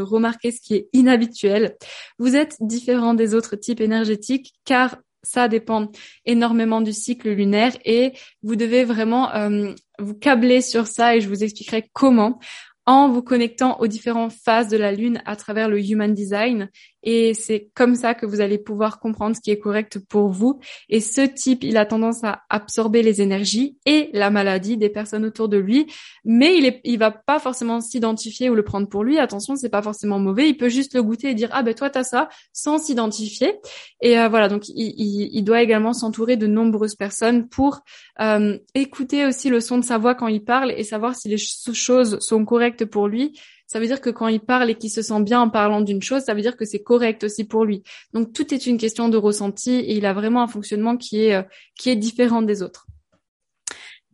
remarquer 0.00 0.50
ce 0.50 0.60
qui 0.60 0.74
est 0.74 0.88
inhabituel. 0.92 1.76
Vous 2.18 2.34
êtes 2.34 2.56
différent 2.60 3.14
des 3.14 3.34
autres 3.34 3.56
types 3.56 3.80
énergétiques 3.80 4.54
car 4.64 4.96
ça 5.22 5.48
dépend 5.48 5.90
énormément 6.24 6.80
du 6.80 6.92
cycle 6.92 7.30
lunaire 7.30 7.76
et 7.84 8.12
vous 8.42 8.56
devez 8.56 8.84
vraiment 8.84 9.34
euh, 9.34 9.72
vous 9.98 10.14
câbler 10.14 10.60
sur 10.60 10.86
ça 10.86 11.16
et 11.16 11.20
je 11.20 11.28
vous 11.28 11.42
expliquerai 11.42 11.90
comment 11.92 12.38
en 12.86 13.08
vous 13.08 13.22
connectant 13.22 13.78
aux 13.80 13.88
différentes 13.88 14.32
phases 14.32 14.68
de 14.68 14.76
la 14.76 14.92
Lune 14.92 15.20
à 15.26 15.34
travers 15.34 15.68
le 15.68 15.80
Human 15.80 16.14
Design. 16.14 16.70
Et 17.06 17.34
c'est 17.34 17.70
comme 17.74 17.94
ça 17.94 18.14
que 18.14 18.26
vous 18.26 18.40
allez 18.40 18.58
pouvoir 18.58 18.98
comprendre 18.98 19.36
ce 19.36 19.40
qui 19.40 19.52
est 19.52 19.60
correct 19.60 20.00
pour 20.00 20.28
vous. 20.28 20.58
Et 20.88 21.00
ce 21.00 21.20
type, 21.20 21.62
il 21.62 21.76
a 21.76 21.86
tendance 21.86 22.24
à 22.24 22.42
absorber 22.50 23.02
les 23.02 23.22
énergies 23.22 23.78
et 23.86 24.10
la 24.12 24.28
maladie 24.30 24.76
des 24.76 24.88
personnes 24.88 25.24
autour 25.24 25.48
de 25.48 25.56
lui, 25.56 25.86
mais 26.24 26.58
il 26.58 26.66
est, 26.66 26.80
il 26.82 26.98
va 26.98 27.12
pas 27.12 27.38
forcément 27.38 27.80
s'identifier 27.80 28.50
ou 28.50 28.56
le 28.56 28.64
prendre 28.64 28.88
pour 28.88 29.04
lui. 29.04 29.20
Attention, 29.20 29.54
c'est 29.54 29.68
pas 29.68 29.82
forcément 29.82 30.18
mauvais. 30.18 30.48
Il 30.48 30.56
peut 30.56 30.68
juste 30.68 30.94
le 30.94 31.02
goûter 31.02 31.30
et 31.30 31.34
dire 31.34 31.48
ah 31.52 31.62
ben 31.62 31.74
toi 31.74 31.90
t'as 31.90 32.02
ça 32.02 32.28
sans 32.52 32.78
s'identifier. 32.78 33.54
Et 34.00 34.18
euh, 34.18 34.28
voilà, 34.28 34.48
donc 34.48 34.68
il, 34.68 35.30
il, 35.32 35.42
doit 35.44 35.62
également 35.62 35.92
s'entourer 35.92 36.36
de 36.36 36.48
nombreuses 36.48 36.96
personnes 36.96 37.48
pour 37.48 37.82
euh, 38.20 38.58
écouter 38.74 39.24
aussi 39.26 39.48
le 39.48 39.60
son 39.60 39.78
de 39.78 39.84
sa 39.84 39.98
voix 39.98 40.16
quand 40.16 40.26
il 40.26 40.42
parle 40.42 40.72
et 40.72 40.82
savoir 40.82 41.14
si 41.14 41.28
les 41.28 41.38
choses 41.38 42.18
sont 42.18 42.44
correctes 42.44 42.84
pour 42.84 43.06
lui 43.06 43.38
ça 43.66 43.80
veut 43.80 43.86
dire 43.86 44.00
que 44.00 44.10
quand 44.10 44.28
il 44.28 44.40
parle 44.40 44.70
et 44.70 44.74
qu'il 44.74 44.90
se 44.90 45.02
sent 45.02 45.20
bien 45.22 45.40
en 45.40 45.50
parlant 45.50 45.80
d'une 45.80 46.02
chose, 46.02 46.22
ça 46.22 46.34
veut 46.34 46.42
dire 46.42 46.56
que 46.56 46.64
c'est 46.64 46.82
correct 46.82 47.24
aussi 47.24 47.44
pour 47.44 47.64
lui. 47.64 47.82
Donc 48.12 48.32
tout 48.32 48.54
est 48.54 48.66
une 48.66 48.78
question 48.78 49.08
de 49.08 49.16
ressenti 49.16 49.72
et 49.72 49.96
il 49.96 50.06
a 50.06 50.12
vraiment 50.12 50.42
un 50.42 50.48
fonctionnement 50.48 50.96
qui 50.96 51.24
est 51.24 51.34
euh, 51.34 51.42
qui 51.78 51.90
est 51.90 51.96
différent 51.96 52.42
des 52.42 52.62
autres. 52.62 52.86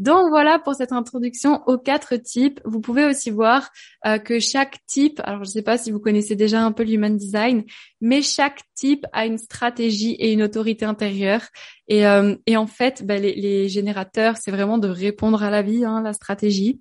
Donc 0.02 0.30
voilà 0.30 0.58
pour 0.58 0.74
cette 0.74 0.90
introduction 0.90 1.62
aux 1.66 1.78
quatre 1.78 2.16
types. 2.16 2.60
Vous 2.64 2.80
pouvez 2.80 3.04
aussi 3.04 3.30
voir 3.30 3.70
euh, 4.04 4.18
que 4.18 4.40
chaque 4.40 4.78
type, 4.86 5.20
alors 5.22 5.44
je 5.44 5.50
ne 5.50 5.52
sais 5.52 5.62
pas 5.62 5.78
si 5.78 5.92
vous 5.92 6.00
connaissez 6.00 6.34
déjà 6.34 6.60
un 6.60 6.72
peu 6.72 6.82
l'human 6.82 7.16
design, 7.16 7.62
mais 8.00 8.20
chaque 8.20 8.62
type 8.74 9.06
a 9.12 9.26
une 9.26 9.38
stratégie 9.38 10.14
et 10.14 10.32
une 10.32 10.42
autorité 10.42 10.84
intérieure. 10.86 11.42
Et, 11.86 12.04
euh, 12.04 12.34
et 12.46 12.56
en 12.56 12.66
fait, 12.66 13.06
ben, 13.06 13.22
les, 13.22 13.34
les, 13.34 13.68
générateurs, 13.68 14.38
c'est 14.38 14.50
vraiment 14.50 14.78
de 14.78 14.88
répondre 14.88 15.40
à 15.42 15.50
la 15.50 15.62
vie, 15.62 15.84
hein, 15.84 16.02
la 16.02 16.14
stratégie. 16.14 16.80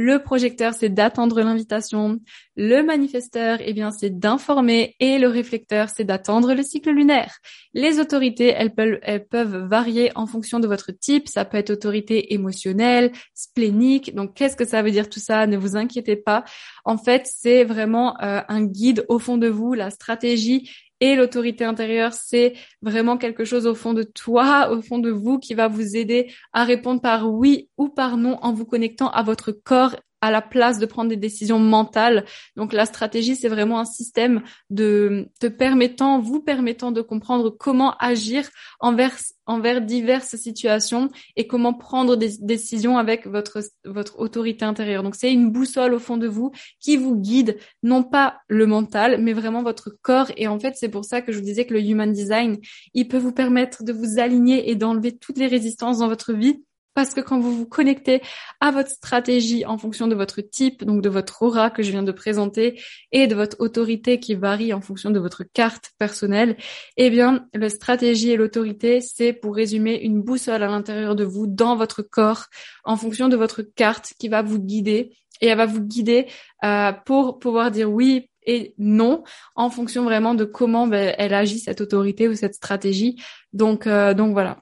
Le 0.00 0.20
projecteur, 0.20 0.74
c'est 0.74 0.90
d'attendre 0.90 1.40
l'invitation. 1.42 2.20
Le 2.54 2.82
manifesteur, 2.82 3.58
eh 3.60 3.72
bien, 3.72 3.90
c'est 3.90 4.16
d'informer. 4.16 4.94
Et 5.00 5.18
le 5.18 5.26
réflecteur, 5.26 5.88
c'est 5.88 6.04
d'attendre 6.04 6.54
le 6.54 6.62
cycle 6.62 6.92
lunaire. 6.92 7.38
Les 7.74 7.98
autorités, 7.98 8.54
elles 8.56 8.72
peuvent, 8.72 9.00
elles 9.02 9.26
peuvent 9.26 9.66
varier 9.68 10.12
en 10.14 10.28
fonction 10.28 10.60
de 10.60 10.68
votre 10.68 10.92
type. 10.92 11.26
Ça 11.26 11.44
peut 11.44 11.56
être 11.56 11.70
autorité 11.70 12.32
émotionnelle, 12.32 13.10
splénique. 13.34 14.14
Donc, 14.14 14.34
qu'est-ce 14.34 14.54
que 14.54 14.64
ça 14.64 14.82
veut 14.82 14.92
dire 14.92 15.08
tout 15.08 15.18
ça? 15.18 15.48
Ne 15.48 15.56
vous 15.56 15.76
inquiétez 15.76 16.14
pas. 16.14 16.44
En 16.84 16.96
fait, 16.96 17.28
c'est 17.28 17.64
vraiment 17.64 18.22
euh, 18.22 18.40
un 18.46 18.62
guide 18.62 19.04
au 19.08 19.18
fond 19.18 19.36
de 19.36 19.48
vous, 19.48 19.74
la 19.74 19.90
stratégie 19.90 20.70
et 21.00 21.14
l'autorité 21.14 21.64
intérieure, 21.64 22.12
c'est 22.12 22.54
vraiment 22.82 23.16
quelque 23.16 23.44
chose 23.44 23.66
au 23.66 23.74
fond 23.74 23.94
de 23.94 24.02
toi, 24.02 24.70
au 24.70 24.82
fond 24.82 24.98
de 24.98 25.10
vous, 25.10 25.38
qui 25.38 25.54
va 25.54 25.68
vous 25.68 25.96
aider 25.96 26.32
à 26.52 26.64
répondre 26.64 27.00
par 27.00 27.30
oui 27.30 27.68
ou 27.76 27.88
par 27.88 28.16
non 28.16 28.38
en 28.42 28.52
vous 28.52 28.64
connectant 28.64 29.10
à 29.10 29.22
votre 29.22 29.52
corps 29.52 29.96
à 30.20 30.30
la 30.30 30.42
place 30.42 30.78
de 30.78 30.86
prendre 30.86 31.10
des 31.10 31.16
décisions 31.16 31.58
mentales. 31.58 32.24
Donc 32.56 32.72
la 32.72 32.86
stratégie, 32.86 33.36
c'est 33.36 33.48
vraiment 33.48 33.78
un 33.80 33.84
système 33.84 34.42
de 34.70 35.28
te 35.40 35.46
permettant, 35.46 36.20
vous 36.20 36.40
permettant 36.40 36.92
de 36.92 37.00
comprendre 37.00 37.50
comment 37.50 37.96
agir 37.98 38.48
envers 38.80 39.16
envers 39.46 39.80
diverses 39.80 40.36
situations 40.36 41.08
et 41.34 41.46
comment 41.46 41.72
prendre 41.72 42.16
des 42.16 42.36
décisions 42.40 42.98
avec 42.98 43.26
votre 43.26 43.60
votre 43.84 44.20
autorité 44.20 44.64
intérieure. 44.64 45.02
Donc 45.02 45.14
c'est 45.14 45.32
une 45.32 45.50
boussole 45.50 45.94
au 45.94 45.98
fond 45.98 46.18
de 46.18 46.28
vous 46.28 46.52
qui 46.80 46.96
vous 46.96 47.16
guide 47.16 47.56
non 47.82 48.02
pas 48.02 48.40
le 48.48 48.66
mental 48.66 49.22
mais 49.22 49.32
vraiment 49.32 49.62
votre 49.62 49.90
corps 50.02 50.30
et 50.36 50.48
en 50.48 50.60
fait 50.60 50.74
c'est 50.76 50.90
pour 50.90 51.04
ça 51.04 51.22
que 51.22 51.32
je 51.32 51.38
vous 51.38 51.44
disais 51.44 51.64
que 51.64 51.74
le 51.74 51.80
human 51.80 52.12
design, 52.12 52.58
il 52.92 53.08
peut 53.08 53.18
vous 53.18 53.32
permettre 53.32 53.84
de 53.84 53.92
vous 53.92 54.18
aligner 54.18 54.70
et 54.70 54.74
d'enlever 54.74 55.16
toutes 55.16 55.38
les 55.38 55.46
résistances 55.46 55.98
dans 55.98 56.08
votre 56.08 56.34
vie 56.34 56.62
parce 56.98 57.14
que 57.14 57.20
quand 57.20 57.38
vous 57.38 57.56
vous 57.56 57.64
connectez 57.64 58.22
à 58.58 58.72
votre 58.72 58.90
stratégie 58.90 59.64
en 59.64 59.78
fonction 59.78 60.08
de 60.08 60.16
votre 60.16 60.40
type, 60.40 60.82
donc 60.82 61.00
de 61.00 61.08
votre 61.08 61.42
aura 61.42 61.70
que 61.70 61.84
je 61.84 61.92
viens 61.92 62.02
de 62.02 62.10
présenter, 62.10 62.82
et 63.12 63.28
de 63.28 63.36
votre 63.36 63.56
autorité 63.60 64.18
qui 64.18 64.34
varie 64.34 64.72
en 64.72 64.80
fonction 64.80 65.12
de 65.12 65.20
votre 65.20 65.44
carte 65.44 65.92
personnelle, 66.00 66.56
eh 66.96 67.08
bien, 67.08 67.46
la 67.54 67.70
stratégie 67.70 68.32
et 68.32 68.36
l'autorité, 68.36 69.00
c'est 69.00 69.32
pour 69.32 69.54
résumer 69.54 70.00
une 70.00 70.22
boussole 70.22 70.60
à 70.60 70.66
l'intérieur 70.66 71.14
de 71.14 71.22
vous, 71.22 71.46
dans 71.46 71.76
votre 71.76 72.02
corps, 72.02 72.46
en 72.82 72.96
fonction 72.96 73.28
de 73.28 73.36
votre 73.36 73.62
carte 73.62 74.14
qui 74.18 74.26
va 74.26 74.42
vous 74.42 74.58
guider, 74.58 75.12
et 75.40 75.46
elle 75.46 75.58
va 75.58 75.66
vous 75.66 75.82
guider 75.82 76.26
euh, 76.64 76.90
pour 77.06 77.38
pouvoir 77.38 77.70
dire 77.70 77.92
oui 77.92 78.28
et 78.44 78.74
non 78.76 79.22
en 79.54 79.70
fonction 79.70 80.02
vraiment 80.02 80.34
de 80.34 80.44
comment 80.44 80.88
ben, 80.88 81.14
elle 81.16 81.32
agit 81.32 81.60
cette 81.60 81.80
autorité 81.80 82.26
ou 82.26 82.34
cette 82.34 82.54
stratégie. 82.54 83.22
Donc, 83.52 83.86
euh, 83.86 84.14
donc 84.14 84.32
voilà. 84.32 84.58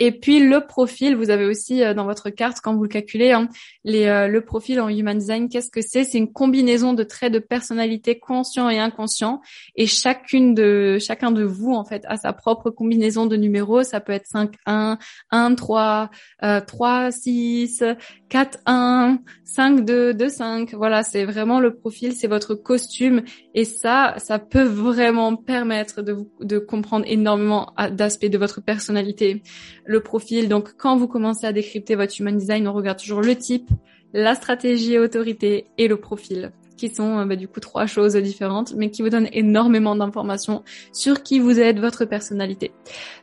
Et 0.00 0.10
puis 0.10 0.40
le 0.40 0.66
profil, 0.66 1.14
vous 1.14 1.30
avez 1.30 1.44
aussi 1.44 1.82
euh, 1.82 1.94
dans 1.94 2.04
votre 2.04 2.30
carte 2.30 2.58
quand 2.60 2.74
vous 2.74 2.82
le 2.82 2.88
calculez, 2.88 3.30
hein, 3.30 3.48
les, 3.84 4.06
euh, 4.06 4.26
le 4.26 4.40
profil 4.40 4.80
en 4.80 4.88
Human 4.88 5.16
Design, 5.16 5.48
qu'est-ce 5.48 5.70
que 5.70 5.82
c'est? 5.82 6.02
C'est 6.02 6.18
une 6.18 6.32
combinaison 6.32 6.94
de 6.94 7.04
traits 7.04 7.32
de 7.32 7.38
personnalité 7.38 8.18
conscient 8.18 8.68
et 8.68 8.78
inconscient. 8.80 9.40
Et 9.76 9.86
chacune 9.86 10.54
de 10.54 10.98
chacun 11.00 11.30
de 11.30 11.44
vous 11.44 11.72
en 11.74 11.84
fait 11.84 12.02
a 12.08 12.16
sa 12.16 12.32
propre 12.32 12.70
combinaison 12.70 13.26
de 13.26 13.36
numéros. 13.36 13.84
Ça 13.84 14.00
peut 14.00 14.12
être 14.12 14.26
5 14.26 14.54
1, 14.66 14.98
1 15.30 15.54
3, 15.54 16.10
euh, 16.42 16.60
3 16.60 17.12
6, 17.12 17.84
4 18.28 18.58
1, 18.66 19.18
5 19.44 19.84
2, 19.84 20.12
2 20.12 20.28
5. 20.28 20.74
Voilà, 20.74 21.04
c'est 21.04 21.24
vraiment 21.24 21.60
le 21.60 21.76
profil, 21.76 22.14
c'est 22.14 22.26
votre 22.26 22.56
costume. 22.56 23.22
Et 23.54 23.64
ça, 23.64 24.14
ça 24.18 24.40
peut 24.40 24.64
vraiment 24.64 25.36
permettre 25.36 26.02
de 26.02 26.12
vous 26.12 26.28
de 26.40 26.58
comprendre 26.58 27.04
énormément 27.06 27.72
d'aspects 27.92 28.26
de 28.26 28.38
votre 28.38 28.60
personnalité 28.60 29.42
le 29.84 30.00
profil. 30.00 30.48
Donc, 30.48 30.74
quand 30.76 30.96
vous 30.96 31.08
commencez 31.08 31.46
à 31.46 31.52
décrypter 31.52 31.94
votre 31.94 32.18
human 32.18 32.36
design, 32.36 32.66
on 32.68 32.72
regarde 32.72 32.98
toujours 32.98 33.20
le 33.20 33.36
type, 33.36 33.68
la 34.12 34.34
stratégie 34.34 34.94
et 34.94 34.98
autorité 34.98 35.66
et 35.78 35.88
le 35.88 35.96
profil 35.96 36.52
qui 36.76 36.94
sont 36.94 37.18
euh, 37.18 37.24
bah, 37.24 37.36
du 37.36 37.48
coup 37.48 37.60
trois 37.60 37.86
choses 37.86 38.14
différentes, 38.16 38.74
mais 38.76 38.90
qui 38.90 39.02
vous 39.02 39.10
donnent 39.10 39.28
énormément 39.32 39.96
d'informations 39.96 40.62
sur 40.92 41.22
qui 41.22 41.38
vous 41.38 41.60
êtes, 41.60 41.78
votre 41.78 42.04
personnalité. 42.04 42.72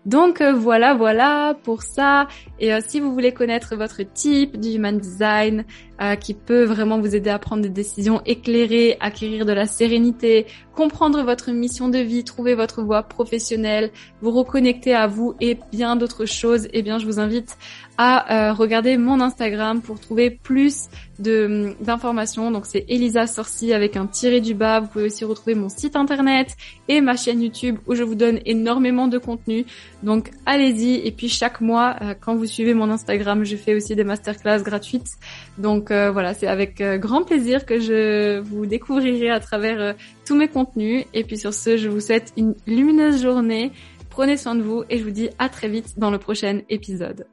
Donc 0.05 0.41
euh, 0.41 0.53
voilà, 0.53 0.93
voilà 0.93 1.57
pour 1.63 1.83
ça. 1.83 2.27
Et 2.59 2.73
euh, 2.73 2.79
si 2.85 2.99
vous 2.99 3.13
voulez 3.13 3.33
connaître 3.33 3.75
votre 3.75 4.01
type 4.01 4.59
du 4.59 4.69
human 4.69 4.97
design, 4.97 5.65
qui 6.19 6.33
peut 6.33 6.63
vraiment 6.63 6.99
vous 6.99 7.15
aider 7.15 7.29
à 7.29 7.37
prendre 7.37 7.61
des 7.61 7.69
décisions 7.69 8.23
éclairées, 8.25 8.97
acquérir 8.99 9.45
de 9.45 9.53
la 9.53 9.67
sérénité, 9.67 10.47
comprendre 10.73 11.21
votre 11.21 11.51
mission 11.51 11.89
de 11.89 11.99
vie, 11.99 12.23
trouver 12.23 12.55
votre 12.55 12.81
voie 12.81 13.03
professionnelle, 13.03 13.91
vous 14.19 14.31
reconnecter 14.31 14.95
à 14.95 15.05
vous 15.05 15.35
et 15.39 15.59
bien 15.71 15.95
d'autres 15.95 16.25
choses, 16.25 16.67
eh 16.73 16.81
bien 16.81 16.97
je 16.97 17.05
vous 17.05 17.19
invite 17.19 17.55
à 18.03 18.49
euh, 18.49 18.53
regarder 18.53 18.97
mon 18.97 19.21
Instagram 19.21 19.79
pour 19.79 19.99
trouver 19.99 20.31
plus 20.31 20.89
de 21.19 21.75
d'informations. 21.81 22.49
Donc 22.49 22.65
c'est 22.65 22.83
Elisa 22.89 23.27
Sorci 23.27 23.73
avec 23.73 23.95
un 23.95 24.07
tiré 24.07 24.41
du 24.41 24.55
bas. 24.55 24.79
Vous 24.79 24.87
pouvez 24.87 25.05
aussi 25.05 25.23
retrouver 25.23 25.53
mon 25.53 25.69
site 25.69 25.95
internet 25.95 26.57
et 26.87 26.99
ma 26.99 27.15
chaîne 27.15 27.43
YouTube 27.43 27.77
où 27.85 27.93
je 27.93 28.01
vous 28.01 28.15
donne 28.15 28.39
énormément 28.47 29.07
de 29.07 29.19
contenu. 29.19 29.67
Donc 30.01 30.31
allez-y. 30.47 30.95
Et 31.05 31.11
puis 31.11 31.29
chaque 31.29 31.61
mois, 31.61 31.95
euh, 32.01 32.15
quand 32.19 32.33
vous 32.33 32.47
suivez 32.47 32.73
mon 32.73 32.89
Instagram, 32.89 33.43
je 33.43 33.55
fais 33.55 33.75
aussi 33.75 33.95
des 33.95 34.03
masterclass 34.03 34.63
gratuites. 34.63 35.11
Donc 35.59 35.91
euh, 35.91 36.09
voilà, 36.09 36.33
c'est 36.33 36.47
avec 36.47 36.81
grand 36.81 37.21
plaisir 37.21 37.67
que 37.67 37.79
je 37.79 38.39
vous 38.39 38.65
découvrirai 38.65 39.29
à 39.29 39.39
travers 39.39 39.93
tous 40.25 40.35
mes 40.35 40.47
contenus. 40.47 41.05
Et 41.13 41.23
puis 41.23 41.37
sur 41.37 41.53
ce, 41.53 41.77
je 41.77 41.87
vous 41.87 42.01
souhaite 42.01 42.33
une 42.35 42.55
lumineuse 42.65 43.21
journée. 43.21 43.71
Prenez 44.09 44.37
soin 44.37 44.55
de 44.55 44.63
vous 44.63 44.85
et 44.89 44.97
je 44.97 45.03
vous 45.03 45.11
dis 45.11 45.29
à 45.37 45.49
très 45.49 45.69
vite 45.69 45.99
dans 45.99 46.09
le 46.09 46.17
prochain 46.17 46.61
épisode. 46.67 47.27